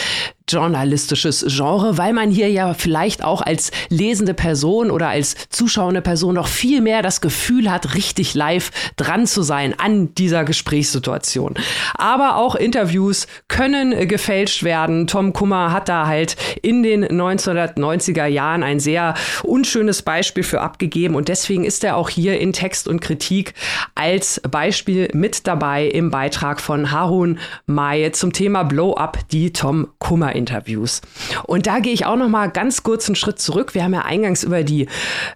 [0.48, 6.34] journalistisches Genre, weil man hier ja vielleicht auch als lesende Person oder als zuschauende Person
[6.34, 11.54] noch viel mehr das Gefühl hat, richtig live dran zu sein an dieser Gesprächssituation.
[11.94, 15.06] Aber auch Interviews können gefälscht werden.
[15.06, 21.14] Tom Kummer hat da halt in den 1990er Jahren ein sehr unschönes Beispiel für abgegeben
[21.14, 23.54] und deswegen ist er auch hier in Text und Kritik
[23.94, 29.88] als Beispiel mit dabei im Beitrag von Harun May zum Thema Blow Up, die Tom
[29.98, 31.00] Kummer Interviews.
[31.44, 33.74] Und da gehe ich auch noch mal ganz kurz einen Schritt zurück.
[33.74, 34.86] Wir haben ja eingangs über die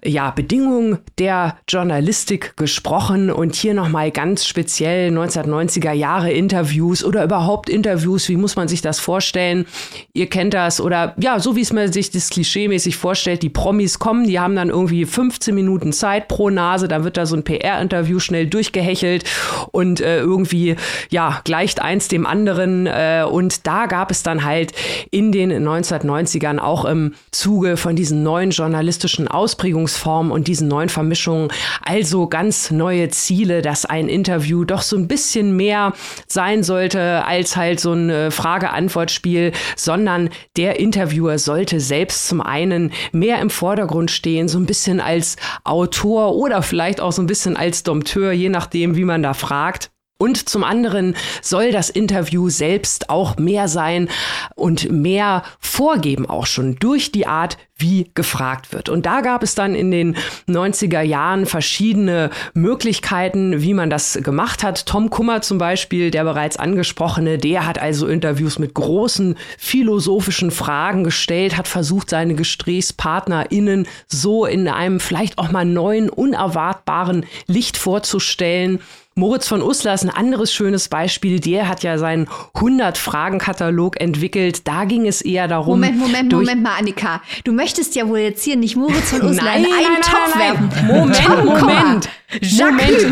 [0.04, 7.24] ja, Bedingungen der Journalistik gesprochen und hier noch mal ganz speziell 1990er Jahre Interviews oder
[7.24, 8.28] überhaupt Interviews.
[8.28, 9.66] Wie muss man sich das vorstellen?
[10.12, 13.42] Ihr kennt das oder ja, so wie es man sich das klischeemäßig vorstellt.
[13.42, 16.88] Die Promis kommen, die haben dann irgendwie 15 Minuten Zeit pro Nase.
[16.88, 19.24] Dann wird da so ein PR-Interview schnell durchgehechelt
[19.72, 20.76] und äh, irgendwie
[21.10, 22.86] ja gleicht eins dem anderen.
[22.86, 24.72] Äh, und da gab es dann halt
[25.10, 31.48] in den 1990ern auch im Zuge von diesen neuen journalistischen Ausprägungsformen und diesen neuen Vermischungen
[31.84, 35.92] also ganz neue Ziele, dass ein Interview doch so ein bisschen mehr
[36.26, 42.92] sein sollte als halt so ein äh, Frage-Antwort-Spiel, sondern der Interviewer sollte selbst zum einen
[43.12, 47.56] mehr im Vordergrund stehen, so ein bisschen als Autor oder vielleicht auch so ein bisschen
[47.56, 49.90] als Dompteur, je nachdem, wie man da fragt.
[50.20, 54.08] Und zum anderen soll das Interview selbst auch mehr sein
[54.56, 58.88] und mehr vorgeben auch schon durch die Art, wie gefragt wird.
[58.88, 60.16] Und da gab es dann in den
[60.48, 64.86] 90er Jahren verschiedene Möglichkeiten, wie man das gemacht hat.
[64.86, 71.04] Tom Kummer zum Beispiel, der bereits angesprochene, der hat also Interviews mit großen philosophischen Fragen
[71.04, 78.80] gestellt, hat versucht, seine GesprächspartnerInnen so in einem vielleicht auch mal neuen, unerwartbaren Licht vorzustellen.
[79.18, 81.40] Moritz von Uslar ist ein anderes schönes Beispiel.
[81.40, 84.68] Der hat ja seinen 100-Fragen-Katalog entwickelt.
[84.68, 85.80] Da ging es eher darum.
[85.80, 87.20] Moment, Moment, Moment mal, Annika.
[87.42, 90.40] Du möchtest ja wohl jetzt hier nicht Moritz von Uslar in einen nein, Topf nein,
[90.40, 90.86] werfen.
[90.86, 92.08] Moment, Moment.
[92.30, 93.08] Moment.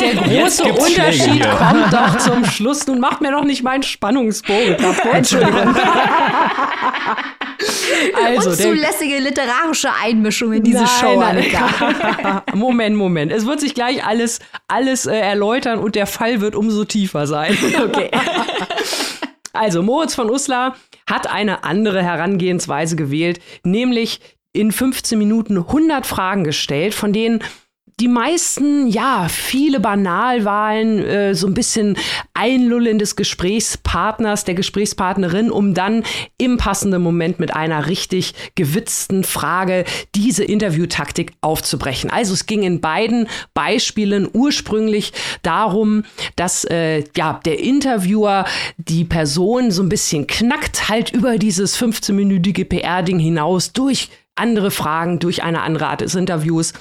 [0.00, 2.86] Der große Unterschied kommt doch zum Schluss.
[2.88, 5.06] Nun macht mir doch nicht meinen Spannungsbogen kaputt.
[5.14, 5.76] Entschuldigung.
[8.26, 12.42] also, Unzulässige literarische Einmischung in diese nein, Show, Annika.
[12.54, 13.30] Moment, Moment.
[13.32, 17.56] Es wird sich gleich alles, alles äh, erläutern und der Fall wird umso tiefer sein.
[17.78, 18.10] Okay.
[19.54, 20.76] Also, Moritz von Uslar
[21.08, 24.20] hat eine andere Herangehensweise gewählt, nämlich
[24.52, 27.42] in 15 Minuten 100 Fragen gestellt, von denen
[28.00, 31.96] die meisten, ja, viele Banalwahlen, äh, so ein bisschen
[32.32, 36.04] Einlullen des Gesprächspartners, der Gesprächspartnerin, um dann
[36.38, 39.84] im passenden Moment mit einer richtig gewitzten Frage
[40.14, 42.08] diese Interviewtaktik aufzubrechen.
[42.08, 46.04] Also es ging in beiden Beispielen ursprünglich darum,
[46.36, 48.44] dass äh, ja, der Interviewer
[48.76, 55.18] die Person so ein bisschen knackt, halt über dieses 15-minütige PR-Ding hinaus durch andere Fragen,
[55.18, 56.72] durch eine andere Art des Interviews.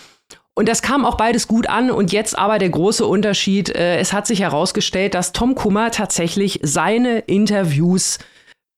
[0.58, 1.92] Und das kam auch beides gut an.
[1.92, 3.70] Und jetzt aber der große Unterschied.
[3.70, 8.18] Äh, es hat sich herausgestellt, dass Tom Kummer tatsächlich seine Interviews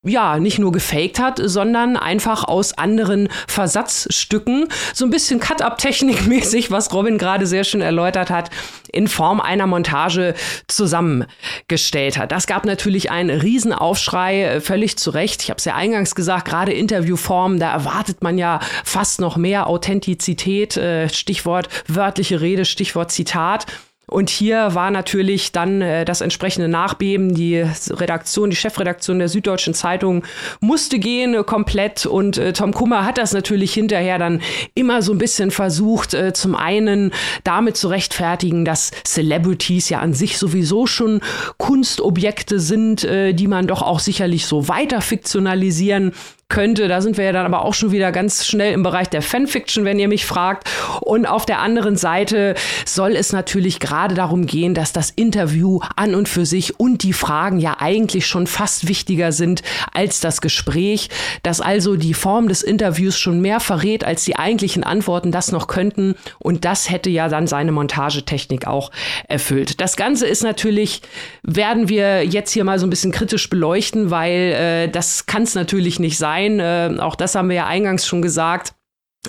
[0.06, 6.72] ja, nicht nur gefaked hat, sondern einfach aus anderen Versatzstücken, so ein bisschen Cut-Up-Technik mäßig,
[6.72, 8.50] was Robin gerade sehr schön erläutert hat,
[8.94, 10.36] in Form einer Montage
[10.68, 12.32] zusammengestellt hat.
[12.32, 15.44] Das gab natürlich einen Riesenaufschrei, äh, völlig zu Recht.
[15.44, 19.68] Ich habe es ja eingangs gesagt, gerade Interviewformen, da erwartet man ja fast noch mehr
[19.68, 23.66] Authentizität, äh, Stichwort wörtliche Rede, Stichwort Zitat.
[24.10, 27.34] Und hier war natürlich dann äh, das entsprechende Nachbeben.
[27.34, 30.24] Die Redaktion, die Chefredaktion der Süddeutschen Zeitung
[30.60, 32.06] musste gehen äh, komplett.
[32.06, 34.42] Und äh, Tom Kummer hat das natürlich hinterher dann
[34.74, 37.12] immer so ein bisschen versucht, äh, zum einen
[37.44, 41.22] damit zu rechtfertigen, dass Celebrities ja an sich sowieso schon
[41.58, 46.14] Kunstobjekte sind, äh, die man doch auch sicherlich so weiter fiktionalisieren
[46.50, 46.88] könnte.
[46.88, 49.86] Da sind wir ja dann aber auch schon wieder ganz schnell im Bereich der Fanfiction,
[49.86, 50.68] wenn ihr mich fragt.
[51.02, 56.16] Und auf der anderen Seite soll es natürlich gerade darum gehen, dass das Interview an
[56.16, 59.62] und für sich und die Fragen ja eigentlich schon fast wichtiger sind
[59.94, 61.10] als das Gespräch,
[61.44, 65.68] dass also die Form des Interviews schon mehr verrät, als die eigentlichen Antworten das noch
[65.68, 66.16] könnten.
[66.40, 68.90] Und das hätte ja dann seine Montagetechnik auch
[69.28, 69.80] erfüllt.
[69.80, 71.04] Das Ganze ist natürlich,
[71.44, 75.54] werden wir jetzt hier mal so ein bisschen kritisch beleuchten, weil äh, das kann es
[75.54, 76.60] natürlich nicht sein sein.
[76.60, 78.74] Äh, auch das haben wir ja eingangs schon gesagt.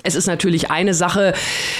[0.03, 1.33] Es ist natürlich eine Sache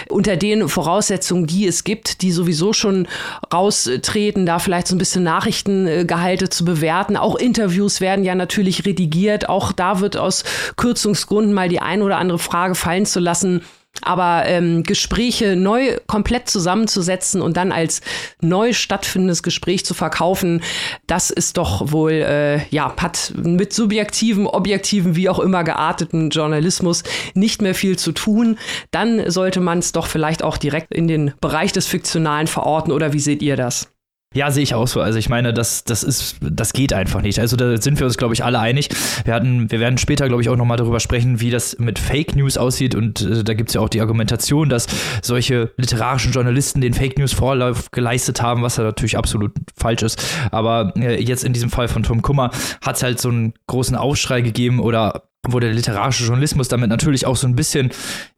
[0.09, 3.07] unter den Voraussetzungen, die es gibt, die sowieso schon
[3.53, 7.15] raustreten, da vielleicht so ein bisschen Nachrichtengehalte zu bewerten.
[7.15, 9.47] Auch Interviews werden ja natürlich redigiert.
[9.47, 10.43] Auch da wird aus
[10.75, 13.61] Kürzungsgründen mal die ein oder andere Frage fallen zu lassen
[14.01, 18.01] aber ähm, Gespräche neu komplett zusammenzusetzen und dann als
[18.41, 20.63] neu stattfindendes Gespräch zu verkaufen,
[21.07, 27.03] das ist doch wohl, äh, ja, hat mit subjektiven, objektiven, wie auch immer gearteten Journalismus
[27.33, 28.57] nicht mehr viel zu tun.
[28.91, 33.13] Dann sollte man es doch vielleicht auch direkt in den Bereich des Fiktionalen verorten, oder
[33.13, 33.91] wie seht ihr das?
[34.33, 35.01] Ja, sehe ich auch so.
[35.01, 37.37] Also ich meine, das, das ist, das geht einfach nicht.
[37.37, 38.87] Also da sind wir uns, glaube ich, alle einig.
[39.25, 42.33] Wir hatten, wir werden später, glaube ich, auch nochmal darüber sprechen, wie das mit Fake
[42.37, 42.95] News aussieht.
[42.95, 44.87] Und äh, da gibt es ja auch die Argumentation, dass
[45.21, 50.23] solche literarischen Journalisten den Fake News Vorlauf geleistet haben, was ja natürlich absolut falsch ist.
[50.51, 52.51] Aber äh, jetzt in diesem Fall von Tom Kummer
[52.85, 57.25] hat es halt so einen großen Aufschrei gegeben oder wurde der literarische Journalismus damit natürlich
[57.25, 57.89] auch so ein bisschen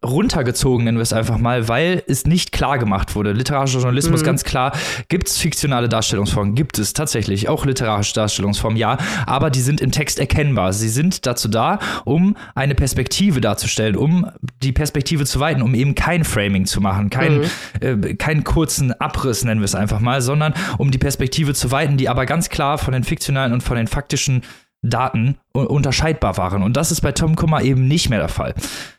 [0.06, 3.34] runtergezogen, nennen wir es einfach mal, weil es nicht klar gemacht wurde.
[3.34, 4.26] Literarischer Journalismus, mhm.
[4.26, 4.72] ganz klar,
[5.10, 9.92] gibt es fiktionale Darstellungsformen, gibt es tatsächlich, auch literarische Darstellungsformen, ja, aber die sind im
[9.92, 10.72] Text erkennbar.
[10.72, 15.96] Sie sind dazu da, um eine Perspektive darzustellen, um die Perspektive zu weiten, um eben
[15.96, 17.44] kein Framing zu machen, kein, mhm.
[17.82, 21.98] äh, keinen kurzen Abriss, nennen wir es einfach mal, sondern um die Perspektive zu weiten,
[21.98, 24.44] die aber ganz klar von den fiktionalen und von den faktischen
[24.84, 26.62] Daten unterscheidbar waren.
[26.62, 28.54] Und das ist bei Tom Kummer eben nicht mehr der Fall.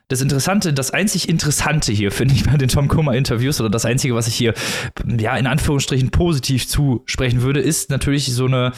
[0.08, 4.14] Das Interessante, das einzig Interessante hier, finde ich, bei den Tom Kummer-Interviews oder das Einzige,
[4.14, 4.54] was ich hier,
[5.18, 8.72] ja, in Anführungsstrichen positiv zusprechen würde, ist natürlich so eine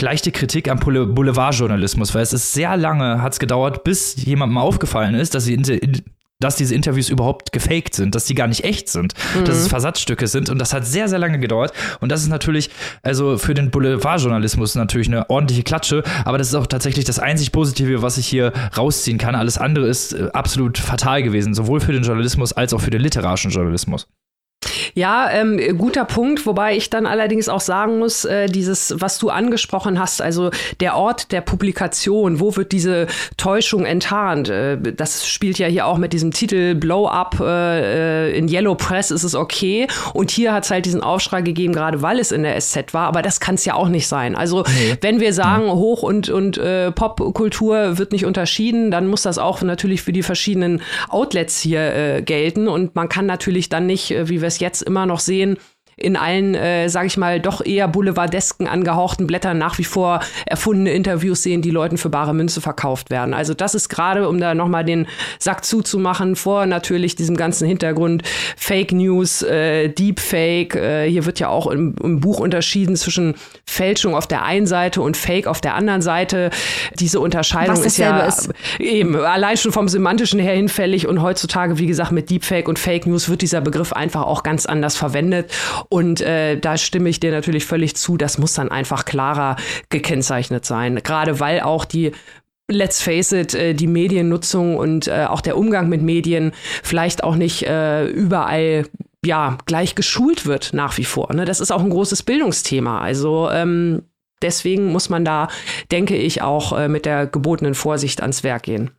[0.00, 5.14] leichte Kritik am Boulevardjournalismus, weil es ist sehr lange, hat es gedauert, bis jemandem aufgefallen
[5.14, 5.54] ist, dass sie
[6.40, 9.44] dass diese Interviews überhaupt gefaked sind, dass die gar nicht echt sind, mhm.
[9.44, 9.70] dass es mhm.
[9.70, 12.70] Versatzstücke sind und das hat sehr, sehr lange gedauert und das ist natürlich,
[13.02, 17.52] also für den Boulevardjournalismus natürlich eine ordentliche Klatsche, aber das ist auch tatsächlich das einzig
[17.52, 19.34] Positive, was ich hier rausziehen kann.
[19.34, 23.00] Alles andere ist äh, absolut fatal gewesen, sowohl für den Journalismus als auch für den
[23.00, 24.06] literarischen Journalismus.
[24.96, 29.28] Ja, ähm, guter Punkt, wobei ich dann allerdings auch sagen muss, äh, dieses, was du
[29.28, 34.48] angesprochen hast, also der Ort der Publikation, wo wird diese Täuschung enttarnt?
[34.48, 38.74] Äh, das spielt ja hier auch mit diesem Titel Blow Up äh, äh in Yellow
[38.74, 39.86] Press ist es okay.
[40.14, 43.06] Und hier hat es halt diesen Aufschrei gegeben, gerade weil es in der SZ war,
[43.06, 44.34] aber das kann es ja auch nicht sein.
[44.34, 44.96] Also nee.
[45.02, 49.60] wenn wir sagen, Hoch- und, und äh, Popkultur wird nicht unterschieden, dann muss das auch
[49.60, 52.66] natürlich für die verschiedenen Outlets hier äh, gelten.
[52.66, 55.58] Und man kann natürlich dann nicht, wie wir es jetzt immer noch sehen,
[55.98, 60.92] in allen, äh, sage ich mal, doch eher boulevardesken angehauchten Blättern nach wie vor erfundene
[60.92, 63.32] Interviews sehen, die Leuten für bare Münze verkauft werden.
[63.32, 65.06] Also das ist gerade, um da nochmal den
[65.38, 68.24] Sack zuzumachen, vor natürlich diesem ganzen Hintergrund
[68.58, 70.74] Fake News, äh, Deepfake.
[70.74, 75.00] Äh, hier wird ja auch im, im Buch unterschieden zwischen Fälschung auf der einen Seite
[75.00, 76.50] und Fake auf der anderen Seite.
[77.00, 78.50] Diese Unterscheidung ist ja ist.
[78.78, 83.06] eben allein schon vom semantischen her hinfällig und heutzutage, wie gesagt, mit Deepfake und Fake
[83.06, 85.50] News wird dieser Begriff einfach auch ganz anders verwendet.
[85.88, 88.16] Und äh, da stimme ich dir natürlich völlig zu.
[88.16, 89.56] Das muss dann einfach klarer
[89.88, 91.00] gekennzeichnet sein.
[91.02, 92.12] Gerade weil auch die
[92.68, 97.36] let's face it, äh, die Mediennutzung und äh, auch der Umgang mit Medien vielleicht auch
[97.36, 98.86] nicht äh, überall
[99.24, 101.32] ja gleich geschult wird nach wie vor.
[101.32, 101.44] Ne?
[101.44, 103.00] Das ist auch ein großes Bildungsthema.
[103.00, 104.02] Also ähm,
[104.42, 105.48] deswegen muss man da,
[105.90, 108.90] denke ich, auch mit der gebotenen Vorsicht ans Werk gehen.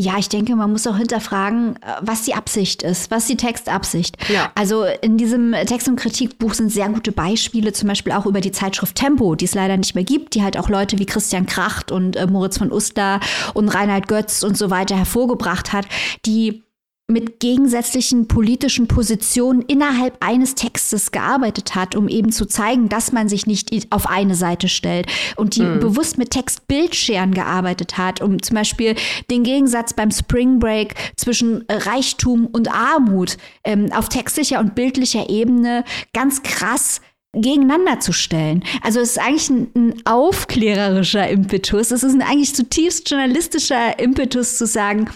[0.00, 4.16] Ja, ich denke, man muss auch hinterfragen, äh, was die Absicht ist, was die Textabsicht.
[4.28, 4.52] Ja.
[4.54, 8.52] Also in diesem Text- und Kritikbuch sind sehr gute Beispiele, zum Beispiel auch über die
[8.52, 11.90] Zeitschrift Tempo, die es leider nicht mehr gibt, die halt auch Leute wie Christian Kracht
[11.90, 13.18] und äh, Moritz von Uster
[13.54, 15.86] und Reinhard Götz und so weiter hervorgebracht hat,
[16.24, 16.62] die
[17.10, 23.30] mit gegensätzlichen politischen Positionen innerhalb eines Textes gearbeitet hat, um eben zu zeigen, dass man
[23.30, 25.80] sich nicht auf eine Seite stellt und die mhm.
[25.80, 28.94] bewusst mit Textbildscheren gearbeitet hat, um zum Beispiel
[29.30, 35.84] den Gegensatz beim Spring Break zwischen Reichtum und Armut ähm, auf textlicher und bildlicher Ebene
[36.12, 37.00] ganz krass
[37.32, 38.62] gegeneinander zu stellen.
[38.82, 41.90] Also es ist eigentlich ein, ein aufklärerischer Impetus.
[41.90, 45.08] Es ist ein eigentlich zutiefst journalistischer Impetus zu sagen,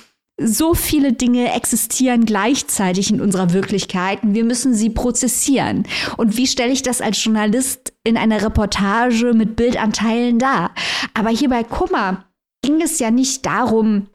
[0.46, 5.84] so viele Dinge existieren gleichzeitig in unserer Wirklichkeit und wir müssen sie prozessieren.
[6.16, 10.70] Und wie stelle ich das als Journalist in einer Reportage mit Bildanteilen dar?
[11.14, 12.24] Aber hier bei Kummer
[12.62, 14.08] ging es ja nicht darum,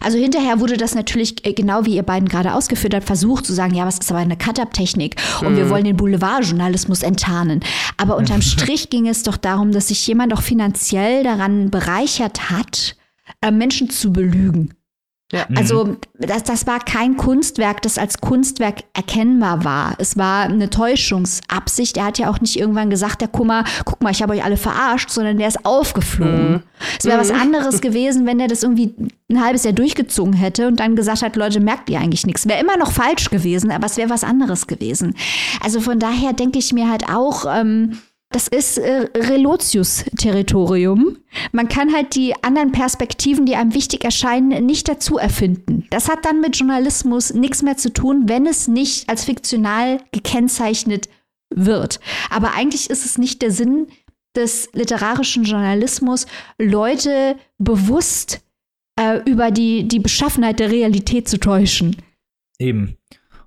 [0.00, 3.52] also hinterher wurde das natürlich, äh, genau wie ihr beiden gerade ausgeführt habt, versucht zu
[3.52, 5.56] sagen, ja, was ist aber eine Cut-Up-Technik und mhm.
[5.56, 7.60] wir wollen den Boulevardjournalismus enttarnen.
[7.96, 12.96] Aber unterm Strich ging es doch darum, dass sich jemand auch finanziell daran bereichert hat,
[13.42, 14.72] äh, Menschen zu belügen.
[15.32, 15.46] Ja.
[15.56, 15.96] Also mhm.
[16.18, 19.94] das, das war kein Kunstwerk, das als Kunstwerk erkennbar war.
[19.98, 21.96] Es war eine Täuschungsabsicht.
[21.96, 24.56] Er hat ja auch nicht irgendwann gesagt, der Kummer, guck mal, ich habe euch alle
[24.56, 26.52] verarscht, sondern der ist aufgeflogen.
[26.52, 26.62] Mhm.
[26.98, 27.20] Es wäre mhm.
[27.22, 28.94] was anderes gewesen, wenn er das irgendwie
[29.30, 32.46] ein halbes Jahr durchgezogen hätte und dann gesagt hat, Leute, merkt ihr eigentlich nichts.
[32.46, 35.14] Wäre immer noch falsch gewesen, aber es wäre was anderes gewesen.
[35.62, 37.98] Also von daher denke ich mir halt auch, ähm,
[38.34, 41.18] das ist äh, Relotius-Territorium.
[41.52, 45.86] Man kann halt die anderen Perspektiven, die einem wichtig erscheinen, nicht dazu erfinden.
[45.90, 51.08] Das hat dann mit Journalismus nichts mehr zu tun, wenn es nicht als fiktional gekennzeichnet
[51.54, 52.00] wird.
[52.28, 53.86] Aber eigentlich ist es nicht der Sinn
[54.34, 56.26] des literarischen Journalismus,
[56.58, 58.40] Leute bewusst
[58.98, 62.02] äh, über die, die Beschaffenheit der Realität zu täuschen.
[62.58, 62.96] Eben.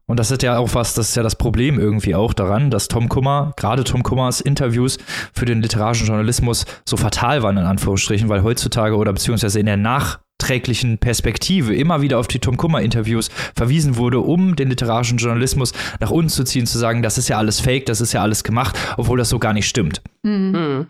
[0.10, 2.88] Und das ist ja auch was, das ist ja das Problem irgendwie auch daran, dass
[2.88, 4.98] Tom Kummer, gerade Tom Kummers Interviews
[5.34, 9.76] für den literarischen Journalismus so fatal waren, in Anführungsstrichen, weil heutzutage oder beziehungsweise in der
[9.76, 16.12] nachträglichen Perspektive immer wieder auf die Tom Kummer-Interviews verwiesen wurde, um den literarischen Journalismus nach
[16.12, 18.80] unten zu ziehen, zu sagen, das ist ja alles fake, das ist ja alles gemacht,
[18.96, 20.02] obwohl das so gar nicht stimmt.
[20.24, 20.88] Mhm.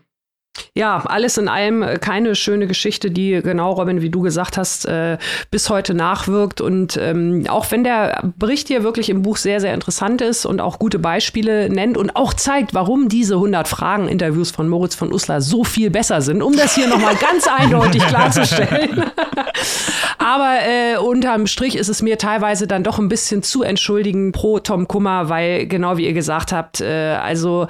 [0.74, 4.86] Ja, alles in allem äh, keine schöne Geschichte, die genau, Robin, wie du gesagt hast,
[4.86, 5.18] äh,
[5.52, 6.62] bis heute nachwirkt.
[6.62, 10.62] Und ähm, auch wenn der Bericht hier wirklich im Buch sehr, sehr interessant ist und
[10.62, 15.42] auch gute Beispiele nennt und auch zeigt, warum diese 100 Fragen-Interviews von Moritz von Uslar
[15.42, 19.06] so viel besser sind, um das hier nochmal ganz eindeutig klarzustellen.
[20.20, 24.60] Aber äh, unterm Strich ist es mir teilweise dann doch ein bisschen zu entschuldigen pro
[24.60, 27.68] Tom Kummer, weil genau wie ihr gesagt habt, äh, also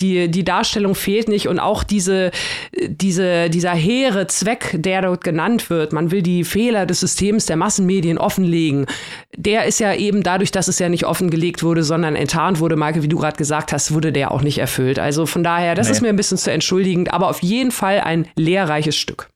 [0.00, 2.25] die, die Darstellung fehlt nicht und auch diese
[2.86, 7.56] diese, dieser hehre Zweck, der dort genannt wird, man will die Fehler des Systems der
[7.56, 8.86] Massenmedien offenlegen,
[9.36, 13.02] der ist ja eben dadurch, dass es ja nicht offengelegt wurde, sondern enttarnt wurde, Maike,
[13.02, 14.98] wie du gerade gesagt hast, wurde der auch nicht erfüllt.
[14.98, 15.92] Also von daher, das nee.
[15.92, 19.28] ist mir ein bisschen zu entschuldigend, aber auf jeden Fall ein lehrreiches Stück.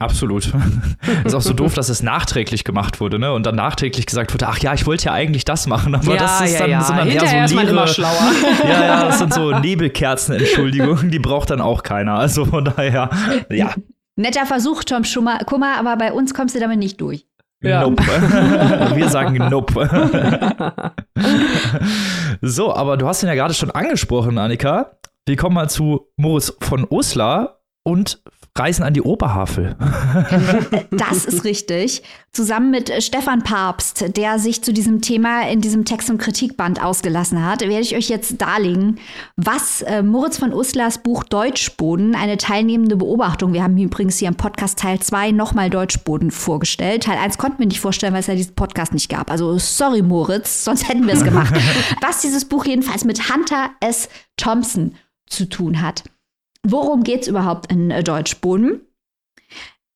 [0.00, 0.52] Absolut.
[1.24, 3.32] ist auch so doof, dass es nachträglich gemacht wurde, ne?
[3.32, 6.20] Und dann nachträglich gesagt wurde, ach ja, ich wollte ja eigentlich das machen, aber ja,
[6.20, 6.80] das ist ja, dann, ja.
[6.82, 8.32] sind dann Hinterher eher so leere, immer schlauer.
[8.64, 12.14] ja, ja, das sind so Nebelkerzen-Entschuldigungen, die braucht dann auch keiner.
[12.14, 13.08] Also von daher,
[13.50, 13.72] ja.
[14.16, 17.26] Netter Versuch, Tom Schummer, Kummer, aber bei uns kommst du damit nicht durch.
[17.62, 17.82] Ja.
[17.82, 18.02] Nope.
[18.94, 19.88] Wir sagen Nope.
[22.42, 24.98] so, aber du hast ihn ja gerade schon angesprochen, Annika.
[25.26, 28.22] Wir kommen mal zu Moritz von Uslar und
[28.56, 29.74] Reisen an die Oberhavel.
[30.92, 32.04] das ist richtig.
[32.30, 36.80] Zusammen mit äh, Stefan Papst, der sich zu diesem Thema in diesem Text- und Kritikband
[36.80, 39.00] ausgelassen hat, werde ich euch jetzt darlegen,
[39.34, 44.36] was äh, Moritz von Uslers Buch Deutschboden, eine teilnehmende Beobachtung, wir haben übrigens hier im
[44.36, 47.02] Podcast Teil 2 nochmal Deutschboden vorgestellt.
[47.04, 49.32] Teil 1 konnten wir nicht vorstellen, weil es ja diesen Podcast nicht gab.
[49.32, 51.52] Also sorry Moritz, sonst hätten wir es gemacht.
[52.00, 54.08] was dieses Buch jedenfalls mit Hunter S.
[54.36, 54.94] Thompson
[55.26, 56.04] zu tun hat.
[56.64, 58.80] Worum geht es überhaupt in äh, Deutschboden?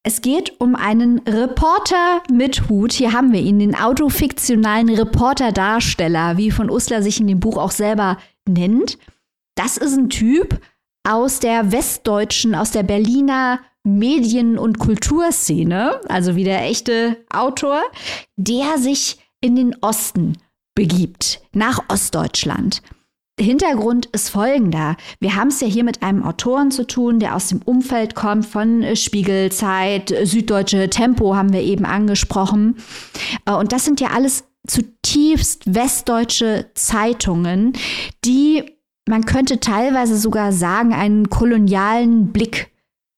[0.05, 2.93] Es geht um einen Reporter mit Hut.
[2.93, 7.73] Hier haben wir ihn, den autofiktionalen Reporter-Darsteller, wie von Usler sich in dem Buch auch
[7.73, 8.99] selber nennt.
[9.57, 10.61] Das ist ein Typ
[11.07, 17.83] aus der westdeutschen, aus der Berliner Medien- und Kulturszene, also wie der echte Autor,
[18.37, 20.35] der sich in den Osten
[20.75, 22.83] begibt, nach Ostdeutschland.
[23.39, 24.97] Hintergrund ist folgender.
[25.21, 28.47] Wir haben es ja hier mit einem Autoren zu tun, der aus dem Umfeld kommt
[28.47, 32.77] von äh, Spiegelzeit, Süddeutsche Tempo haben wir eben angesprochen.
[33.47, 37.73] Äh, und das sind ja alles zutiefst westdeutsche Zeitungen,
[38.25, 38.65] die,
[39.09, 42.71] man könnte teilweise sogar sagen, einen kolonialen Blick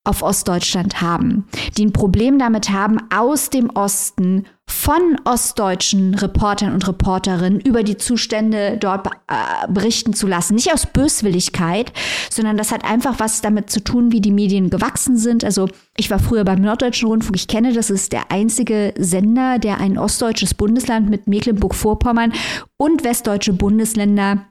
[0.03, 1.47] auf Ostdeutschland haben,
[1.77, 4.45] die ein Problem damit haben, aus dem Osten
[4.81, 10.55] von ostdeutschen Reportern und Reporterinnen über die Zustände dort äh, berichten zu lassen.
[10.55, 11.93] Nicht aus Böswilligkeit,
[12.31, 15.43] sondern das hat einfach was damit zu tun, wie die Medien gewachsen sind.
[15.43, 17.35] Also ich war früher beim Norddeutschen Rundfunk.
[17.35, 22.33] Ich kenne, das ist der einzige Sender, der ein ostdeutsches Bundesland mit Mecklenburg-Vorpommern
[22.77, 24.47] und westdeutsche Bundesländer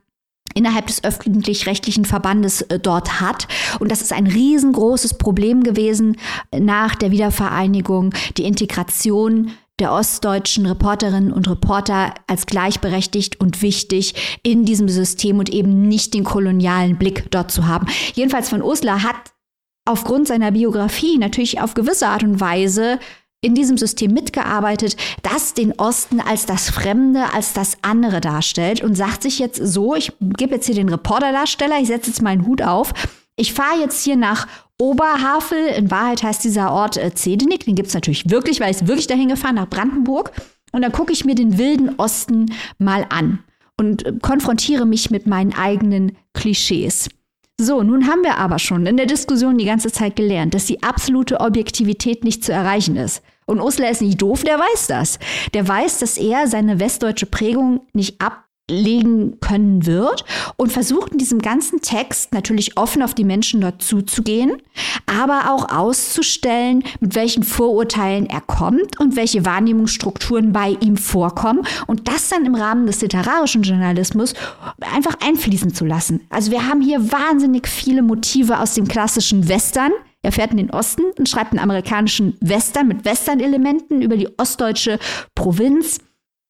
[0.54, 3.48] innerhalb des öffentlich-rechtlichen Verbandes äh, dort hat.
[3.80, 6.18] Und das ist ein riesengroßes Problem gewesen
[6.56, 9.50] nach der Wiedervereinigung, die Integration
[9.80, 16.14] der ostdeutschen Reporterinnen und Reporter als gleichberechtigt und wichtig in diesem System und eben nicht
[16.14, 17.86] den kolonialen Blick dort zu haben.
[18.14, 19.16] Jedenfalls von Uslar hat
[19.86, 22.98] aufgrund seiner Biografie natürlich auf gewisse Art und Weise
[23.42, 28.94] in diesem System mitgearbeitet, das den Osten als das Fremde, als das andere darstellt und
[28.94, 32.60] sagt sich jetzt so, ich gebe jetzt hier den Reporterdarsteller, ich setze jetzt meinen Hut
[32.60, 32.92] auf,
[33.40, 34.46] ich fahre jetzt hier nach
[34.78, 38.86] Oberhavel, in Wahrheit heißt dieser Ort äh, Zedenick, den gibt es natürlich wirklich, weil ich
[38.86, 40.32] wirklich dahin gefahren, nach Brandenburg.
[40.72, 42.46] Und dann gucke ich mir den wilden Osten
[42.78, 43.40] mal an
[43.76, 47.08] und äh, konfrontiere mich mit meinen eigenen Klischees.
[47.58, 50.82] So, nun haben wir aber schon in der Diskussion die ganze Zeit gelernt, dass die
[50.82, 53.22] absolute Objektivität nicht zu erreichen ist.
[53.44, 55.18] Und Usler ist nicht doof, der weiß das.
[55.52, 60.24] Der weiß, dass er seine westdeutsche Prägung nicht ab legen können wird
[60.56, 64.52] und versucht in diesem ganzen Text natürlich offen auf die Menschen dort zuzugehen,
[65.06, 72.08] aber auch auszustellen, mit welchen Vorurteilen er kommt und welche Wahrnehmungsstrukturen bei ihm vorkommen und
[72.08, 74.34] das dann im Rahmen des literarischen Journalismus
[74.94, 76.20] einfach einfließen zu lassen.
[76.30, 79.92] Also wir haben hier wahnsinnig viele Motive aus dem klassischen Western,
[80.22, 84.98] er fährt in den Osten und schreibt einen amerikanischen Western mit Western-Elementen über die ostdeutsche
[85.34, 85.98] Provinz.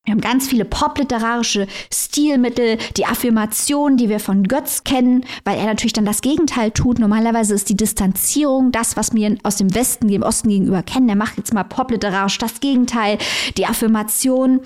[0.04, 5.66] Wir haben ganz viele popliterarische Stilmittel, die Affirmation, die wir von Götz kennen, weil er
[5.66, 6.98] natürlich dann das Gegenteil tut.
[6.98, 11.08] Normalerweise ist die Distanzierung das, was wir aus dem Westen, dem Osten gegenüber kennen.
[11.10, 13.18] Er macht jetzt mal popliterarisch das Gegenteil,
[13.58, 14.60] die Affirmation.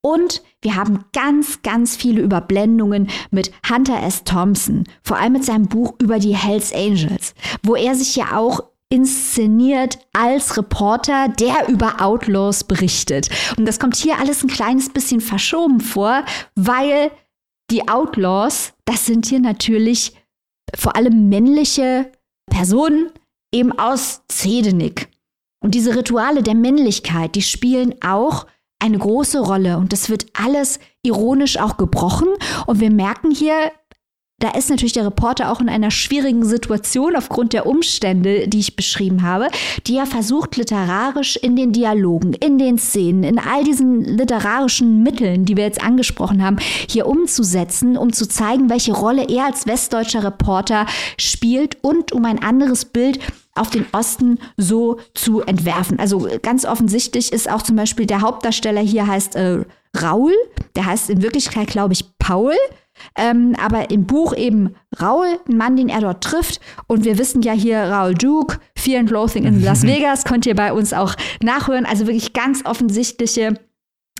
[0.00, 4.24] Und wir haben ganz, ganz viele Überblendungen mit Hunter S.
[4.24, 8.62] Thompson, vor allem mit seinem Buch über die Hells Angels, wo er sich ja auch
[8.90, 13.28] inszeniert als Reporter, der über Outlaws berichtet.
[13.56, 16.24] Und das kommt hier alles ein kleines bisschen verschoben vor,
[16.54, 17.10] weil
[17.70, 20.14] die Outlaws, das sind hier natürlich
[20.74, 22.10] vor allem männliche
[22.50, 23.10] Personen
[23.52, 25.08] eben aus Zedenick.
[25.60, 28.46] Und diese Rituale der Männlichkeit, die spielen auch
[28.78, 32.28] eine große Rolle und das wird alles ironisch auch gebrochen
[32.66, 33.72] und wir merken hier,
[34.40, 38.76] da ist natürlich der Reporter auch in einer schwierigen Situation aufgrund der Umstände, die ich
[38.76, 39.48] beschrieben habe,
[39.86, 45.44] die er versucht, literarisch in den Dialogen, in den Szenen, in all diesen literarischen Mitteln,
[45.44, 46.58] die wir jetzt angesprochen haben,
[46.88, 50.86] hier umzusetzen, um zu zeigen, welche Rolle er als westdeutscher Reporter
[51.18, 53.18] spielt und um ein anderes Bild
[53.56, 55.98] auf den Osten so zu entwerfen.
[55.98, 59.64] Also ganz offensichtlich ist auch zum Beispiel der Hauptdarsteller hier heißt äh,
[60.00, 60.32] Raul,
[60.76, 62.54] der heißt in Wirklichkeit, glaube ich, Paul.
[63.16, 66.60] Ähm, aber im Buch eben Raul, ein Mann, den er dort trifft.
[66.86, 70.54] Und wir wissen ja hier Raul Duke, Fear and Loathing in Las Vegas, könnt ihr
[70.54, 71.86] bei uns auch nachhören.
[71.86, 73.54] Also wirklich ganz offensichtliche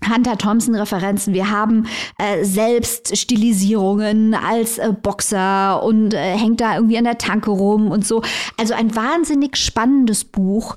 [0.06, 1.34] Hunter Thompson-Referenzen.
[1.34, 1.86] Wir haben
[2.18, 7.90] äh, selbst Stilisierungen als äh, Boxer und äh, hängt da irgendwie an der Tanke rum
[7.90, 8.22] und so.
[8.56, 10.76] Also ein wahnsinnig spannendes Buch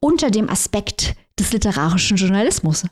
[0.00, 2.84] unter dem Aspekt des literarischen Journalismus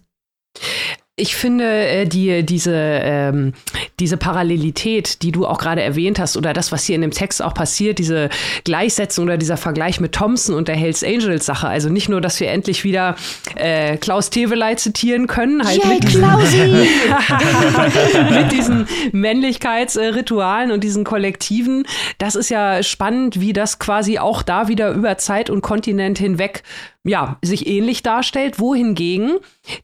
[1.16, 3.52] ich finde, äh, die, diese, ähm,
[4.00, 7.42] diese Parallelität, die du auch gerade erwähnt hast, oder das, was hier in dem Text
[7.42, 8.28] auch passiert, diese
[8.64, 11.68] Gleichsetzung oder dieser Vergleich mit Thompson und der Hells Angels Sache.
[11.68, 13.16] Also nicht nur, dass wir endlich wieder
[13.54, 16.22] äh, Klaus Teveleit zitieren können, halt Yay, mit, diesen,
[18.30, 21.86] mit diesen Männlichkeitsritualen und diesen Kollektiven.
[22.18, 26.62] Das ist ja spannend, wie das quasi auch da wieder über Zeit und Kontinent hinweg
[27.06, 29.36] ja, sich ähnlich darstellt, wohingegen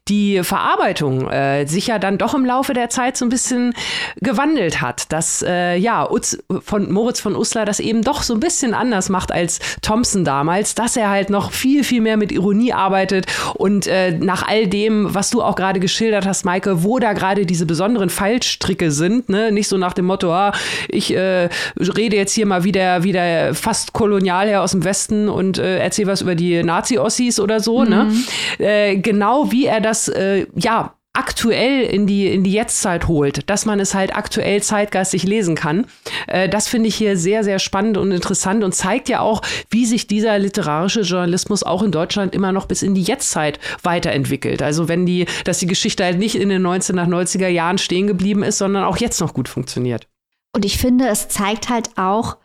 [0.07, 3.75] die Verarbeitung äh, sich ja dann doch im Laufe der Zeit so ein bisschen
[4.21, 8.39] gewandelt hat, dass äh, ja Utz, von Moritz von Uslar das eben doch so ein
[8.39, 12.73] bisschen anders macht als Thompson damals, dass er halt noch viel viel mehr mit Ironie
[12.73, 17.13] arbeitet und äh, nach all dem, was du auch gerade geschildert hast, Maike, wo da
[17.13, 20.53] gerade diese besonderen Fallstricke sind, ne, nicht so nach dem Motto, ah,
[20.89, 25.59] ich äh, rede jetzt hier mal wieder wieder fast kolonial her aus dem Westen und
[25.59, 28.05] äh, erzähle was über die Nazi Ossis oder so, ne?
[28.05, 28.25] mhm.
[28.59, 28.65] ne?
[28.65, 33.65] Äh, genau wie er das, äh, ja, aktuell in die, in die Jetztzeit holt, dass
[33.65, 35.85] man es halt aktuell zeitgeistig lesen kann.
[36.27, 39.85] Äh, das finde ich hier sehr, sehr spannend und interessant und zeigt ja auch, wie
[39.85, 44.61] sich dieser literarische Journalismus auch in Deutschland immer noch bis in die Jetztzeit weiterentwickelt.
[44.61, 48.59] Also wenn die, dass die Geschichte halt nicht in den 1990er Jahren stehen geblieben ist,
[48.59, 50.07] sondern auch jetzt noch gut funktioniert.
[50.53, 52.37] Und ich finde, es zeigt halt auch,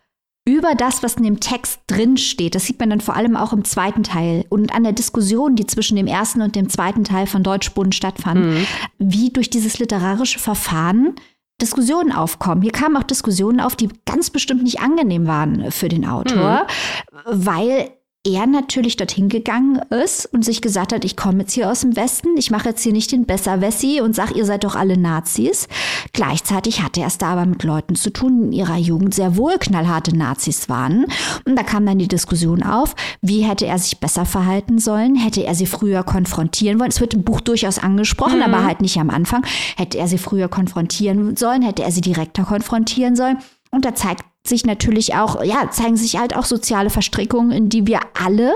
[0.47, 2.55] über das, was in dem Text drin steht.
[2.55, 5.67] Das sieht man dann vor allem auch im zweiten Teil und an der Diskussion, die
[5.67, 8.67] zwischen dem ersten und dem zweiten Teil von Deutschbund stattfand, mhm.
[8.99, 11.17] wie durch dieses literarische Verfahren
[11.61, 12.63] Diskussionen aufkommen.
[12.63, 16.67] Hier kamen auch Diskussionen auf, die ganz bestimmt nicht angenehm waren für den Autor,
[17.13, 17.19] mhm.
[17.27, 17.91] weil
[18.27, 21.97] er natürlich dorthin gegangen ist und sich gesagt hat, ich komme jetzt hier aus dem
[21.97, 25.69] Westen, ich mache jetzt hier nicht den Besserwessi und sage, ihr seid doch alle Nazis.
[26.13, 29.37] Gleichzeitig hatte er es da aber mit Leuten zu tun, die in ihrer Jugend sehr
[29.37, 31.07] wohl knallharte Nazis waren.
[31.45, 35.15] Und da kam dann die Diskussion auf, wie hätte er sich besser verhalten sollen?
[35.15, 36.91] Hätte er sie früher konfrontieren wollen?
[36.91, 38.45] Es wird im Buch durchaus angesprochen, mhm.
[38.45, 39.45] aber halt nicht am Anfang.
[39.77, 41.63] Hätte er sie früher konfrontieren sollen?
[41.63, 43.39] Hätte er sie direkter konfrontieren sollen?
[43.71, 47.87] Und da zeigt sich natürlich auch, ja, zeigen sich halt auch soziale Verstrickungen, in die
[47.87, 48.53] wir alle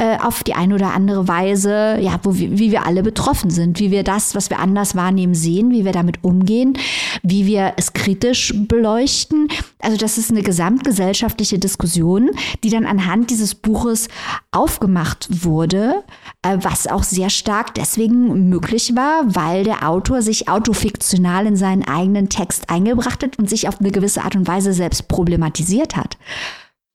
[0.00, 3.90] äh, auf die eine oder andere Weise, ja, wo wie wir alle betroffen sind, wie
[3.90, 6.78] wir das, was wir anders wahrnehmen, sehen, wie wir damit umgehen,
[7.24, 9.48] wie wir es kritisch beleuchten.
[9.80, 12.30] Also das ist eine gesamtgesellschaftliche Diskussion,
[12.62, 14.06] die dann anhand dieses Buches
[14.52, 16.04] aufgemacht wurde,
[16.42, 21.82] äh, was auch sehr stark deswegen möglich war, weil der Autor sich autofiktional in seinen
[21.82, 26.18] eigenen Text eingebracht hat und sich auf eine gewisse Art und Weise selbst problematisiert hat.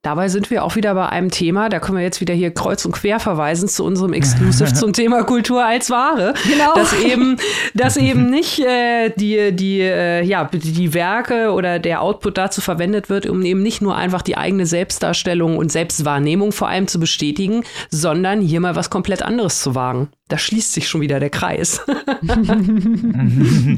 [0.04, 2.84] Dabei sind wir auch wieder bei einem Thema, da können wir jetzt wieder hier kreuz
[2.84, 6.34] und quer verweisen zu unserem Exclusive zum Thema Kultur als Ware.
[6.46, 6.74] Genau.
[6.76, 7.38] Dass eben,
[7.74, 13.10] dass eben nicht äh, die, die, äh, ja, die Werke oder der Output dazu verwendet
[13.10, 17.64] wird, um eben nicht nur einfach die eigene Selbstdarstellung und Selbstwahrnehmung vor allem zu bestätigen,
[17.90, 21.82] sondern hier mal was komplett anderes zu wagen da schließt sich schon wieder der Kreis.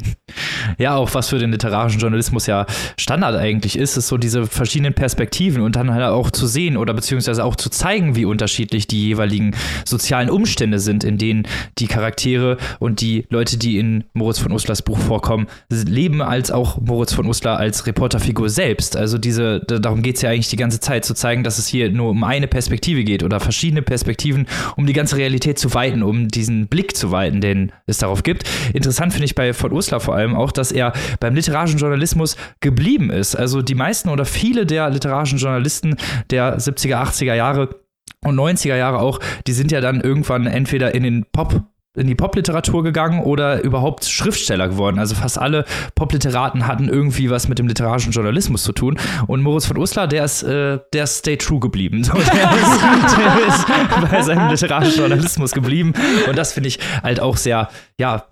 [0.77, 2.65] ja, auch was für den literarischen Journalismus ja
[2.97, 6.93] Standard eigentlich ist, ist so diese verschiedenen Perspektiven und dann halt auch zu sehen oder
[6.93, 12.57] beziehungsweise auch zu zeigen, wie unterschiedlich die jeweiligen sozialen Umstände sind, in denen die Charaktere
[12.79, 17.27] und die Leute, die in Moritz von Uslers Buch vorkommen, leben, als auch Moritz von
[17.27, 18.97] Uslar als Reporterfigur selbst.
[18.97, 21.91] Also diese, darum geht es ja eigentlich die ganze Zeit, zu zeigen, dass es hier
[21.91, 26.27] nur um eine Perspektive geht oder verschiedene Perspektiven, um die ganze Realität zu weiten, um
[26.27, 28.43] die diesen Blick zu weiten, den es darauf gibt.
[28.73, 33.09] Interessant finde ich bei von Ursula vor allem auch, dass er beim literarischen Journalismus geblieben
[33.09, 33.35] ist.
[33.35, 35.97] Also die meisten oder viele der literarischen Journalisten
[36.29, 37.81] der 70er, 80er Jahre
[38.23, 41.63] und 90er Jahre auch, die sind ja dann irgendwann entweder in den Pop
[41.95, 44.99] in die Popliteratur gegangen oder überhaupt Schriftsteller geworden.
[44.99, 45.65] Also fast alle
[45.95, 48.97] Popliteraten hatten irgendwie was mit dem literarischen Journalismus zu tun.
[49.27, 52.03] Und Moritz von Uslar, der ist, äh, der ist stay true geblieben.
[52.03, 52.27] So, der, ist,
[53.17, 55.93] der ist bei seinem literarischen Journalismus geblieben.
[56.27, 57.69] Und das finde ich halt auch sehr,
[57.99, 58.25] ja,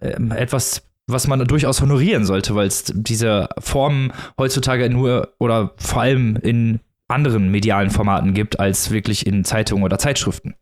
[0.00, 6.00] äh, etwas was man durchaus honorieren sollte, weil es diese Formen heutzutage nur oder vor
[6.00, 10.54] allem in anderen medialen Formaten gibt als wirklich in Zeitungen oder Zeitschriften.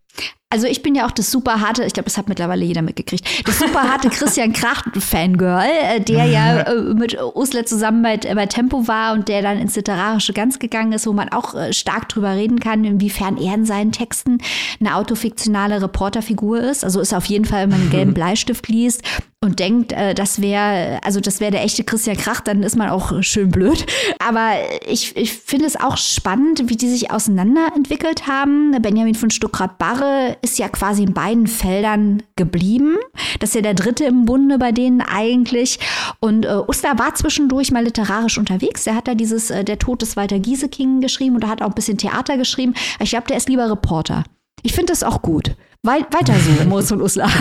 [0.52, 3.26] Also ich bin ja auch das super harte, ich glaube, das hat mittlerweile jeder mitgekriegt,
[3.48, 8.86] das super harte Christian Kracht-Fangirl, äh, der ja äh, mit Ursula zusammen bei, bei Tempo
[8.86, 12.34] war und der dann ins Literarische ganz gegangen ist, wo man auch äh, stark drüber
[12.34, 14.42] reden kann, inwiefern er in seinen Texten
[14.78, 16.84] eine autofiktionale Reporterfigur ist.
[16.84, 19.02] Also ist auf jeden Fall, wenn man einen gelben Bleistift liest
[19.40, 22.90] und denkt, äh, das wäre, also das wäre der echte Christian Kracht, dann ist man
[22.90, 23.86] auch schön blöd.
[24.18, 24.52] Aber
[24.86, 28.70] ich, ich finde es auch spannend, wie die sich auseinanderentwickelt haben.
[28.82, 30.01] Benjamin von Stuckrad-Barre
[30.42, 32.96] ist ja quasi in beiden Feldern geblieben.
[33.40, 35.78] Das ist ja der dritte im Bunde bei denen eigentlich.
[36.20, 38.84] Und äh, Uster war zwischendurch mal literarisch unterwegs.
[38.84, 41.68] Der hat da dieses äh, Der Tod des Walter Gieseking geschrieben und er hat auch
[41.68, 42.74] ein bisschen Theater geschrieben.
[43.00, 44.24] Ich glaube, der ist lieber Reporter.
[44.62, 45.56] Ich finde das auch gut.
[45.82, 47.26] Wei weiter so, Moos und Usla.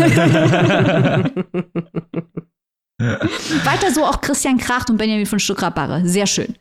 [3.01, 6.01] Weiter so auch Christian Kracht und Benjamin von Stuckrad-Barre.
[6.05, 6.55] Sehr schön.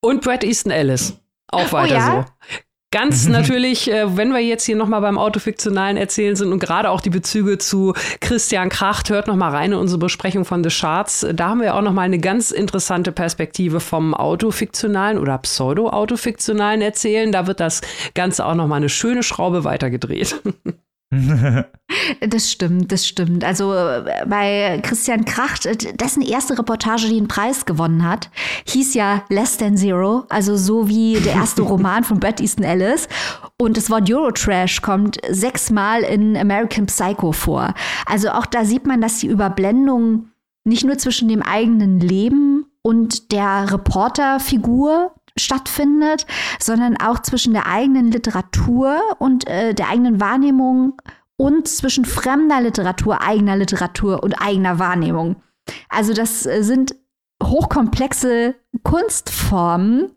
[0.00, 1.18] Und Brad Easton Ellis.
[1.48, 2.26] Auch oh weiter oh ja?
[2.26, 2.58] so.
[2.92, 7.00] Ganz natürlich, äh, wenn wir jetzt hier nochmal beim Autofiktionalen erzählen sind und gerade auch
[7.00, 11.26] die Bezüge zu Christian Kracht, hört nochmal rein in unsere Besprechung von The Charts.
[11.32, 17.32] Da haben wir auch nochmal eine ganz interessante Perspektive vom Autofiktionalen oder Pseudo-Autofiktionalen erzählen.
[17.32, 17.80] Da wird das
[18.14, 20.42] Ganze auch nochmal eine schöne Schraube weitergedreht.
[22.26, 23.44] Das stimmt, das stimmt.
[23.44, 28.30] Also äh, bei Christian Kracht, äh, dessen erste Reportage, die einen Preis gewonnen hat,
[28.66, 33.08] hieß ja Less Than Zero, also so wie der erste Roman von Bret Easton Ellis.
[33.60, 37.74] Und das Wort Eurotrash kommt sechsmal in American Psycho vor.
[38.06, 40.28] Also auch da sieht man, dass die Überblendung
[40.64, 46.26] nicht nur zwischen dem eigenen Leben und der Reporterfigur stattfindet,
[46.58, 51.00] sondern auch zwischen der eigenen Literatur und äh, der eigenen Wahrnehmung
[51.36, 55.36] und zwischen fremder Literatur, eigener Literatur und eigener Wahrnehmung.
[55.88, 56.94] Also das äh, sind
[57.42, 60.12] hochkomplexe Kunstformen,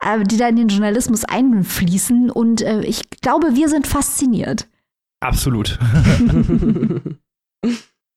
[0.00, 4.68] äh, die da in den Journalismus einfließen und äh, ich glaube, wir sind fasziniert.
[5.20, 5.78] Absolut.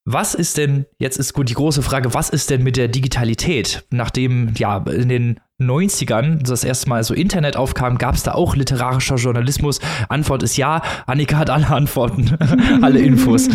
[0.06, 3.86] Was ist denn, jetzt ist gut die große Frage, was ist denn mit der Digitalität?
[3.92, 8.56] Nachdem ja in den 90ern das erste Mal so Internet aufkam, gab es da auch
[8.56, 9.80] literarischer Journalismus?
[10.08, 10.82] Antwort ist ja.
[11.06, 12.38] Annika hat alle Antworten,
[12.82, 13.46] alle Infos.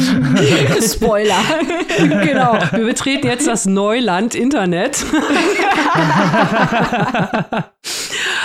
[0.82, 1.40] Spoiler.
[2.24, 2.58] genau.
[2.72, 5.04] Wir betreten jetzt das Neuland Internet.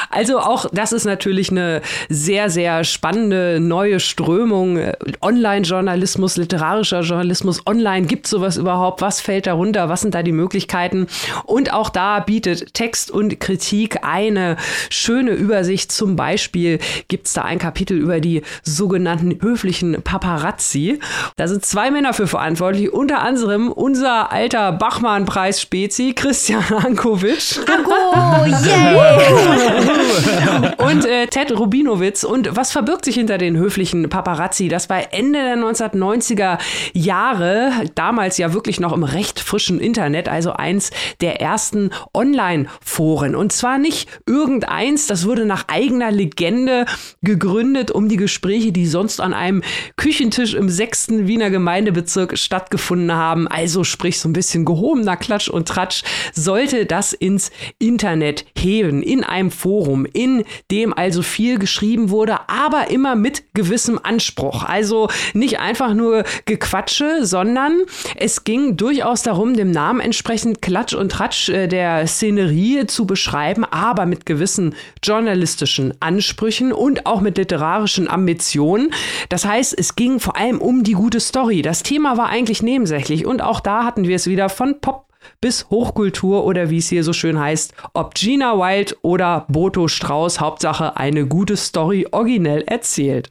[0.09, 4.79] Also auch das ist natürlich eine sehr, sehr spannende neue Strömung.
[5.21, 9.01] Online-Journalismus, literarischer Journalismus, online gibt sowas überhaupt?
[9.01, 9.89] Was fällt darunter?
[9.89, 11.07] Was sind da die Möglichkeiten?
[11.45, 14.57] Und auch da bietet Text und Kritik eine
[14.89, 15.91] schöne Übersicht.
[15.91, 20.99] Zum Beispiel gibt es da ein Kapitel über die sogenannten höflichen Paparazzi.
[21.35, 27.59] Da sind zwei Männer für verantwortlich, unter anderem unser alter Bachmann-Preis-Spezi Christian Ankovic.
[27.67, 29.88] Anko, yay!
[30.77, 32.23] und äh, Ted Rubinowitz.
[32.23, 34.67] Und was verbirgt sich hinter den höflichen Paparazzi?
[34.67, 36.57] Das war Ende der 1990er
[36.93, 43.35] Jahre, damals ja wirklich noch im recht frischen Internet, also eins der ersten Online-Foren.
[43.35, 46.85] Und zwar nicht irgendeins, das wurde nach eigener Legende
[47.21, 49.63] gegründet, um die Gespräche, die sonst an einem
[49.97, 55.67] Küchentisch im sechsten Wiener Gemeindebezirk stattgefunden haben, also sprich so ein bisschen gehobener Klatsch und
[55.67, 62.09] Tratsch, sollte das ins Internet heben, in einem Forum Forum, in dem also viel geschrieben
[62.09, 64.63] wurde, aber immer mit gewissem Anspruch.
[64.63, 67.83] Also nicht einfach nur Gequatsche, sondern
[68.17, 73.63] es ging durchaus darum, dem Namen entsprechend Klatsch und Tratsch äh, der Szenerie zu beschreiben,
[73.63, 78.91] aber mit gewissen journalistischen Ansprüchen und auch mit literarischen Ambitionen.
[79.29, 81.61] Das heißt, es ging vor allem um die gute Story.
[81.61, 85.08] Das Thema war eigentlich nebensächlich und auch da hatten wir es wieder von Pop
[85.41, 90.39] bis Hochkultur oder wie es hier so schön heißt, ob Gina Wild oder Boto Strauß,
[90.41, 93.29] Hauptsache eine gute Story originell erzählt.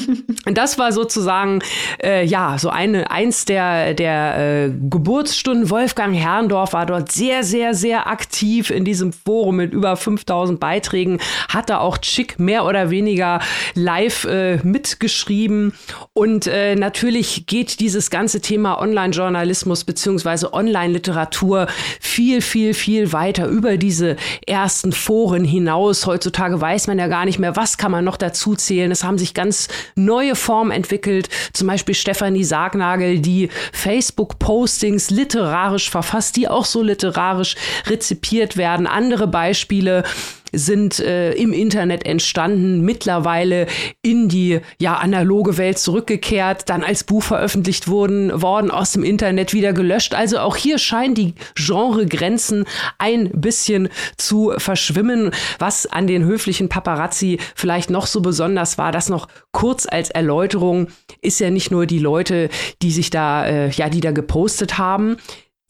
[0.46, 1.60] das war sozusagen
[2.02, 5.68] äh, ja so eine eins der der äh, Geburtsstunden.
[5.68, 11.18] Wolfgang Herrndorf war dort sehr sehr sehr aktiv in diesem Forum mit über 5000 Beiträgen,
[11.48, 13.40] hat da auch Chick mehr oder weniger
[13.74, 15.74] live äh, mitgeschrieben
[16.14, 21.66] und äh, natürlich geht dieses ganze Thema Online-Journalismus beziehungsweise Online-Literatur Literatur
[22.00, 24.16] viel, viel, viel weiter über diese
[24.46, 26.06] ersten Foren hinaus.
[26.06, 28.90] Heutzutage weiß man ja gar nicht mehr, was kann man noch dazu zählen.
[28.90, 31.28] Es haben sich ganz neue Formen entwickelt.
[31.52, 38.86] Zum Beispiel Stefanie Sargnagel, die Facebook-Postings literarisch verfasst, die auch so literarisch rezipiert werden.
[38.86, 40.04] Andere Beispiele
[40.52, 43.66] sind äh, im Internet entstanden, mittlerweile
[44.02, 49.52] in die ja analoge Welt zurückgekehrt, dann als Buch veröffentlicht wurden, worden aus dem Internet
[49.52, 50.14] wieder gelöscht.
[50.14, 52.64] Also auch hier scheinen die Genregrenzen
[52.98, 59.08] ein bisschen zu verschwimmen, was an den höflichen Paparazzi vielleicht noch so besonders war, das
[59.08, 60.88] noch kurz als Erläuterung
[61.20, 62.48] ist ja nicht nur die Leute,
[62.82, 65.16] die sich da äh, ja, die da gepostet haben,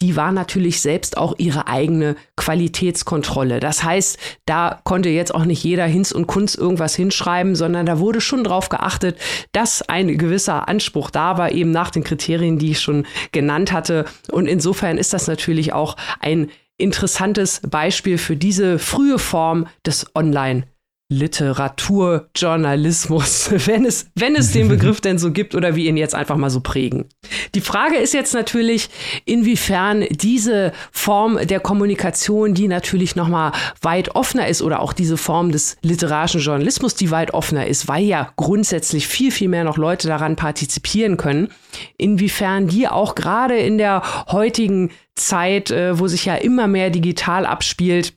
[0.03, 3.61] die war natürlich selbst auch ihre eigene Qualitätskontrolle.
[3.61, 7.99] Das heißt, da konnte jetzt auch nicht jeder Hinz und Kunz irgendwas hinschreiben, sondern da
[7.99, 9.19] wurde schon darauf geachtet,
[9.53, 14.07] dass ein gewisser Anspruch da war, eben nach den Kriterien, die ich schon genannt hatte.
[14.31, 20.65] Und insofern ist das natürlich auch ein interessantes Beispiel für diese frühe Form des Online-
[21.11, 26.37] Literaturjournalismus, wenn es, wenn es den Begriff denn so gibt oder wir ihn jetzt einfach
[26.37, 27.07] mal so prägen.
[27.55, 28.89] Die Frage ist jetzt natürlich,
[29.25, 33.51] inwiefern diese Form der Kommunikation, die natürlich nochmal
[33.83, 38.05] weit offener ist oder auch diese Form des literarischen Journalismus, die weit offener ist, weil
[38.05, 41.49] ja grundsätzlich viel, viel mehr noch Leute daran partizipieren können,
[41.97, 47.47] inwiefern die auch gerade in der heutigen Zeit, äh, wo sich ja immer mehr digital
[47.47, 48.15] abspielt,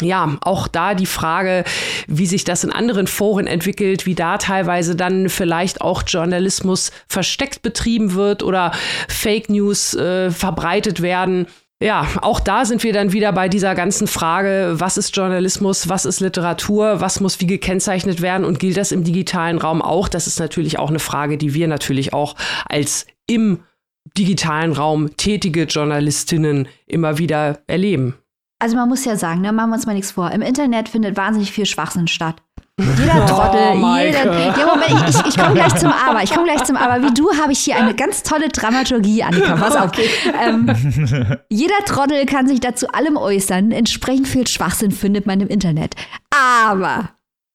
[0.00, 1.64] ja, auch da die Frage,
[2.06, 7.62] wie sich das in anderen Foren entwickelt, wie da teilweise dann vielleicht auch Journalismus versteckt
[7.62, 8.72] betrieben wird oder
[9.08, 11.46] Fake News äh, verbreitet werden.
[11.82, 16.04] Ja, auch da sind wir dann wieder bei dieser ganzen Frage, was ist Journalismus, was
[16.04, 20.08] ist Literatur, was muss wie gekennzeichnet werden und gilt das im digitalen Raum auch?
[20.08, 22.36] Das ist natürlich auch eine Frage, die wir natürlich auch
[22.68, 23.60] als im
[24.16, 28.14] digitalen Raum tätige Journalistinnen immer wieder erleben.
[28.60, 30.30] Also man muss ja sagen, ne, machen wir uns mal nichts vor.
[30.30, 32.36] Im Internet findet wahnsinnig viel Schwachsinn statt.
[32.78, 34.32] Jeder Trottel, oh, jeder.
[34.32, 36.22] Ja, Moment, ich, ich, ich komme gleich zum Aber.
[36.22, 37.02] Ich komme gleich zum Aber.
[37.02, 39.56] Wie du habe ich hier eine ganz tolle Dramaturgie, Annika.
[39.56, 39.88] Pass auf.
[39.88, 40.08] Okay.
[40.42, 40.66] Ähm,
[41.48, 43.72] jeder Trottel kann sich dazu allem äußern.
[43.72, 45.94] Entsprechend viel Schwachsinn findet man im Internet.
[46.30, 47.10] Aber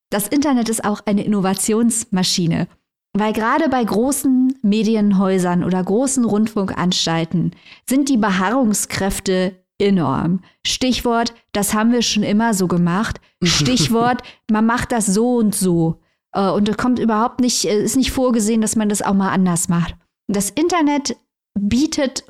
[0.09, 2.67] das Internet ist auch eine Innovationsmaschine.
[3.13, 7.51] Weil gerade bei großen Medienhäusern oder großen Rundfunkanstalten
[7.87, 10.41] sind die Beharrungskräfte enorm.
[10.65, 13.19] Stichwort, das haben wir schon immer so gemacht.
[13.43, 15.99] Stichwort, man macht das so und so.
[16.33, 19.31] Äh, und es kommt überhaupt nicht, äh, ist nicht vorgesehen, dass man das auch mal
[19.31, 19.95] anders macht.
[20.27, 21.17] Das Internet
[21.57, 22.25] bietet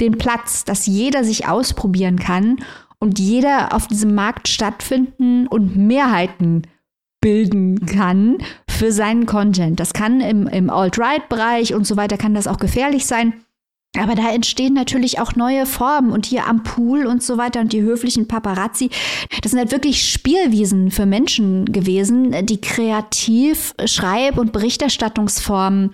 [0.00, 2.56] den Platz, dass jeder sich ausprobieren kann
[2.98, 6.62] und jeder auf diesem Markt stattfinden und Mehrheiten
[7.20, 9.78] bilden kann für seinen Content.
[9.78, 13.44] Das kann im, im Alt-Right-Bereich und so weiter, kann das auch gefährlich sein.
[13.98, 17.72] Aber da entstehen natürlich auch neue Formen und hier am Pool und so weiter und
[17.72, 18.88] die höflichen Paparazzi.
[19.42, 25.92] Das sind halt wirklich Spielwiesen für Menschen gewesen, die kreativ Schreib- und Berichterstattungsformen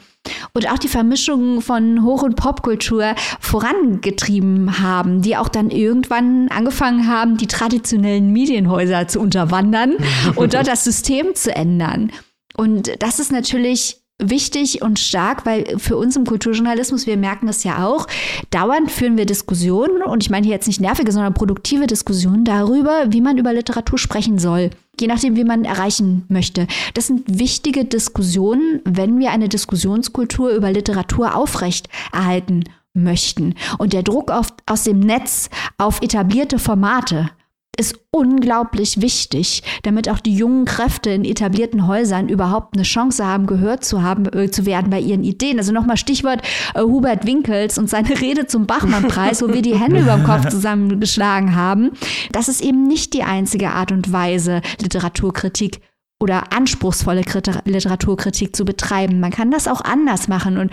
[0.53, 7.09] und auch die Vermischung von Hoch- und Popkultur vorangetrieben haben, die auch dann irgendwann angefangen
[7.09, 9.95] haben, die traditionellen Medienhäuser zu unterwandern
[10.37, 12.13] und dort das System zu ändern.
[12.57, 17.65] Und das ist natürlich wichtig und stark, weil für uns im Kulturjournalismus, wir merken das
[17.65, 18.07] ja auch,
[18.51, 23.07] dauernd führen wir Diskussionen, und ich meine hier jetzt nicht nervige, sondern produktive Diskussionen darüber,
[23.09, 24.71] wie man über Literatur sprechen soll.
[24.99, 26.67] Je nachdem, wie man erreichen möchte.
[26.95, 32.65] Das sind wichtige Diskussionen, wenn wir eine Diskussionskultur über Literatur aufrecht erhalten
[32.95, 33.55] möchten.
[33.77, 37.29] Und der Druck auf, aus dem Netz auf etablierte Formate,
[37.77, 43.47] ist unglaublich wichtig, damit auch die jungen Kräfte in etablierten Häusern überhaupt eine Chance haben,
[43.47, 45.59] gehört zu haben, äh, zu werden bei ihren Ideen.
[45.59, 46.43] Also nochmal Stichwort
[46.75, 50.49] äh, Hubert Winkels und seine Rede zum Bachmann-Preis, wo wir die Hände über dem Kopf
[50.51, 51.93] zusammengeschlagen haben.
[52.33, 55.81] Das ist eben nicht die einzige Art und Weise, Literaturkritik
[56.19, 57.23] oder anspruchsvolle
[57.65, 59.21] Literaturkritik zu betreiben.
[59.21, 60.73] Man kann das auch anders machen und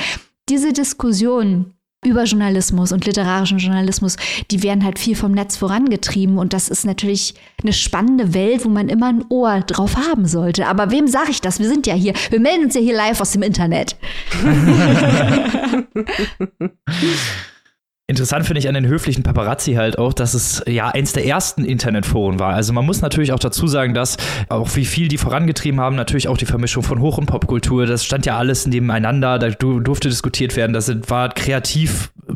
[0.49, 1.73] diese Diskussion
[2.05, 4.17] über Journalismus und literarischen Journalismus,
[4.51, 8.69] die werden halt viel vom Netz vorangetrieben und das ist natürlich eine spannende Welt, wo
[8.69, 10.67] man immer ein Ohr drauf haben sollte.
[10.67, 11.59] Aber wem sage ich das?
[11.59, 13.95] Wir sind ja hier, wir melden uns ja hier live aus dem Internet.
[18.05, 21.63] Interessant finde ich an den höflichen Paparazzi halt auch, dass es ja eins der ersten
[21.63, 22.53] Internetforen war.
[22.53, 24.17] Also man muss natürlich auch dazu sagen, dass
[24.49, 28.03] auch wie viel die vorangetrieben haben, natürlich auch die Vermischung von Hoch- und Popkultur, das
[28.03, 32.33] stand ja alles nebeneinander, da durfte diskutiert werden, das war kreativ, äh,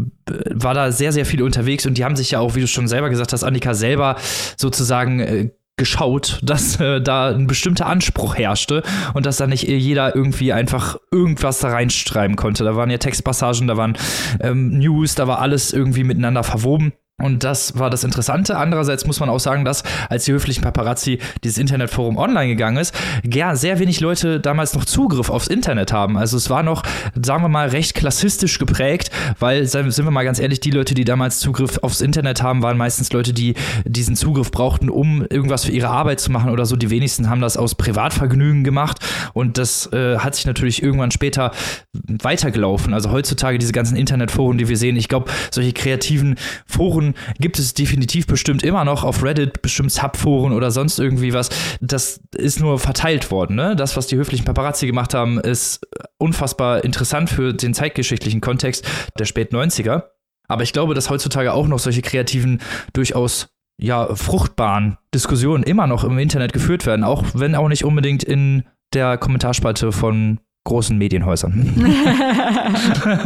[0.53, 1.86] war da sehr, sehr viel unterwegs.
[1.86, 4.15] Und die haben sich ja auch, wie du schon selber gesagt hast, Annika selber
[4.55, 10.15] sozusagen äh, geschaut, dass äh, da ein bestimmter Anspruch herrschte und dass da nicht jeder
[10.15, 12.63] irgendwie einfach irgendwas da reinschreiben konnte.
[12.63, 13.95] Da waren ja Textpassagen, da waren
[14.41, 16.93] ähm, News, da war alles irgendwie miteinander verwoben.
[17.20, 18.57] Und das war das Interessante.
[18.57, 22.93] Andererseits muss man auch sagen, dass als die höflichen Paparazzi dieses Internetforum online gegangen ist,
[23.26, 26.15] ja, sehr wenig Leute damals noch Zugriff aufs Internet haben.
[26.15, 26.84] Also es war noch,
[27.20, 29.09] sagen wir mal, recht klassistisch geprägt,
[29.39, 32.78] weil, sind wir mal ganz ehrlich, die Leute, die damals Zugriff aufs Internet haben, waren
[32.78, 36.76] meistens Leute, die diesen Zugriff brauchten, um irgendwas für ihre Arbeit zu machen oder so.
[36.76, 38.99] Die wenigsten haben das aus Privatvergnügen gemacht.
[39.34, 41.49] Und das äh, hat sich natürlich irgendwann später
[41.93, 42.93] weitergelaufen.
[42.93, 46.36] Also heutzutage diese ganzen Internetforen, die wir sehen, ich glaube, solche kreativen
[46.68, 47.06] Foren
[47.39, 51.49] gibt es definitiv bestimmt immer noch auf Reddit, bestimmt Subforen oder sonst irgendwie was.
[51.81, 53.55] Das ist nur verteilt worden.
[53.55, 53.75] Ne?
[53.75, 55.85] Das, was die höflichen Paparazzi gemacht haben, ist
[56.17, 58.87] unfassbar interessant für den zeitgeschichtlichen Kontext
[59.19, 60.03] der späten 90er.
[60.47, 62.61] Aber ich glaube, dass heutzutage auch noch solche kreativen,
[62.93, 63.49] durchaus
[63.79, 68.63] ja, fruchtbaren Diskussionen immer noch im Internet geführt werden, auch wenn auch nicht unbedingt in
[68.93, 71.74] der Kommentarspalte von großen Medienhäusern.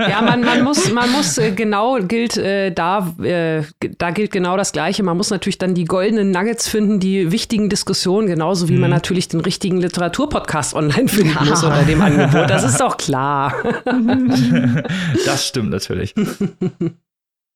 [0.09, 3.63] ja, man, man muss, man muss äh, genau gilt äh, da, äh,
[3.97, 5.01] da gilt genau das Gleiche.
[5.01, 8.81] Man muss natürlich dann die goldenen Nuggets finden, die wichtigen Diskussionen, genauso wie mhm.
[8.81, 12.49] man natürlich den richtigen Literaturpodcast online finden muss unter dem Angebot.
[12.49, 13.55] Das ist doch klar.
[15.25, 16.13] das stimmt natürlich.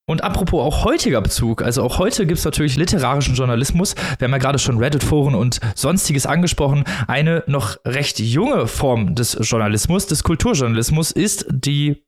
[0.07, 3.95] Und apropos auch heutiger Bezug, also auch heute gibt es natürlich literarischen Journalismus.
[4.19, 6.83] Wir haben ja gerade schon Reddit-Foren und sonstiges angesprochen.
[7.07, 12.03] Eine noch recht junge Form des Journalismus, des Kulturjournalismus, ist die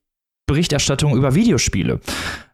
[0.46, 2.00] Berichterstattung über Videospiele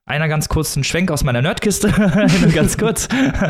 [0.07, 1.88] einer ganz kurzen Schwenk aus meiner Nerdkiste,
[2.55, 3.09] ganz kurz,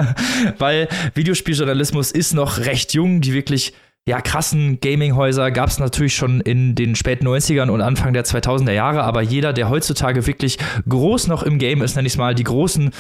[0.59, 3.72] weil Videospieljournalismus ist noch recht jung, die wirklich
[4.07, 8.72] ja, krassen Gaminghäuser gab es natürlich schon in den späten 90ern und Anfang der 2000er
[8.72, 12.34] Jahre, aber jeder, der heutzutage wirklich groß noch im Game ist, nenne ich es mal,
[12.34, 12.90] die großen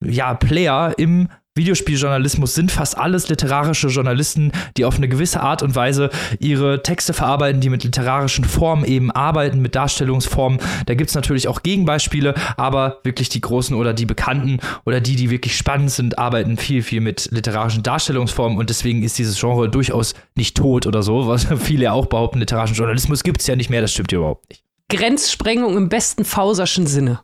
[0.00, 5.74] ja, Player im Videospieljournalismus sind fast alles literarische Journalisten, die auf eine gewisse Art und
[5.74, 10.60] Weise ihre Texte verarbeiten, die mit literarischen Formen eben arbeiten, mit Darstellungsformen.
[10.86, 15.14] Da gibt es natürlich auch Gegenbeispiele, aber wirklich die großen oder die bekannten oder die,
[15.14, 19.68] die wirklich spannend sind, arbeiten viel, viel mit literarischen Darstellungsformen und deswegen ist dieses Genre
[19.68, 23.56] durchaus nicht tot oder so, was viele ja auch behaupten, literarischen Journalismus gibt es ja
[23.56, 24.64] nicht mehr, das stimmt ja überhaupt nicht.
[24.92, 27.20] Grenzsprengung im besten Fauserschen Sinne.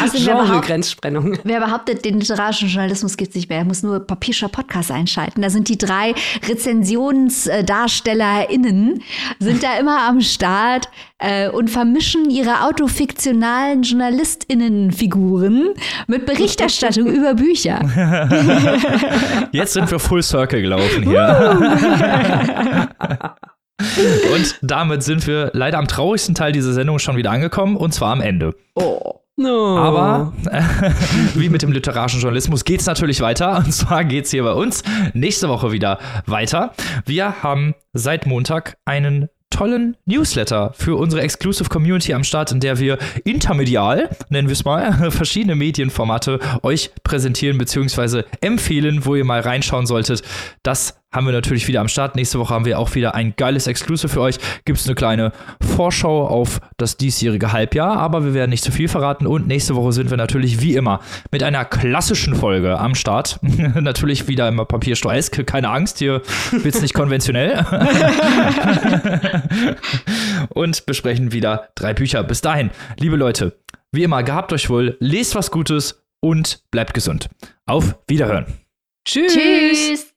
[0.00, 1.40] also Genre-Grenzsprengung.
[1.42, 5.42] Wer behauptet, den literarischen Journalismus gibt es nicht mehr, er muss nur Papierscher Podcast einschalten.
[5.42, 6.14] Da sind die drei
[6.48, 9.02] RezensionsdarstellerInnen,
[9.40, 15.70] sind da immer am Start äh, und vermischen ihre autofiktionalen JournalistInnen-Figuren
[16.06, 17.80] mit Berichterstattung über Bücher.
[19.50, 22.88] Jetzt sind wir Full Circle gelaufen hier.
[24.34, 28.12] Und damit sind wir leider am traurigsten Teil dieser Sendung schon wieder angekommen, und zwar
[28.12, 28.54] am Ende.
[28.74, 29.14] Oh.
[29.36, 29.78] No.
[29.78, 30.60] Aber äh,
[31.34, 33.56] wie mit dem literarischen Journalismus geht es natürlich weiter.
[33.56, 34.82] Und zwar geht es hier bei uns
[35.14, 36.74] nächste Woche wieder weiter.
[37.06, 42.78] Wir haben seit Montag einen tollen Newsletter für unsere Exclusive Community am Start, in der
[42.78, 48.22] wir intermedial, nennen wir es mal, verschiedene Medienformate euch präsentieren bzw.
[48.40, 50.22] empfehlen, wo ihr mal reinschauen solltet.
[50.62, 52.14] Das haben wir natürlich wieder am Start.
[52.14, 54.38] Nächste Woche haben wir auch wieder ein geiles Exclusive für euch.
[54.64, 58.88] Gibt es eine kleine Vorschau auf das diesjährige Halbjahr, aber wir werden nicht zu viel
[58.88, 59.26] verraten.
[59.26, 61.00] Und nächste Woche sind wir natürlich wie immer
[61.32, 63.40] mit einer klassischen Folge am Start.
[63.42, 65.44] natürlich wieder immer Papiersteuesk.
[65.46, 67.60] Keine Angst, hier wird es nicht konventionell.
[70.50, 72.22] Und besprechen wieder drei Bücher.
[72.22, 73.58] Bis dahin, liebe Leute,
[73.92, 77.28] wie immer, gehabt euch wohl, lest was Gutes und bleibt gesund.
[77.66, 78.46] Auf Wiederhören.
[79.04, 79.34] Tschüss.
[79.34, 80.14] Tschüss.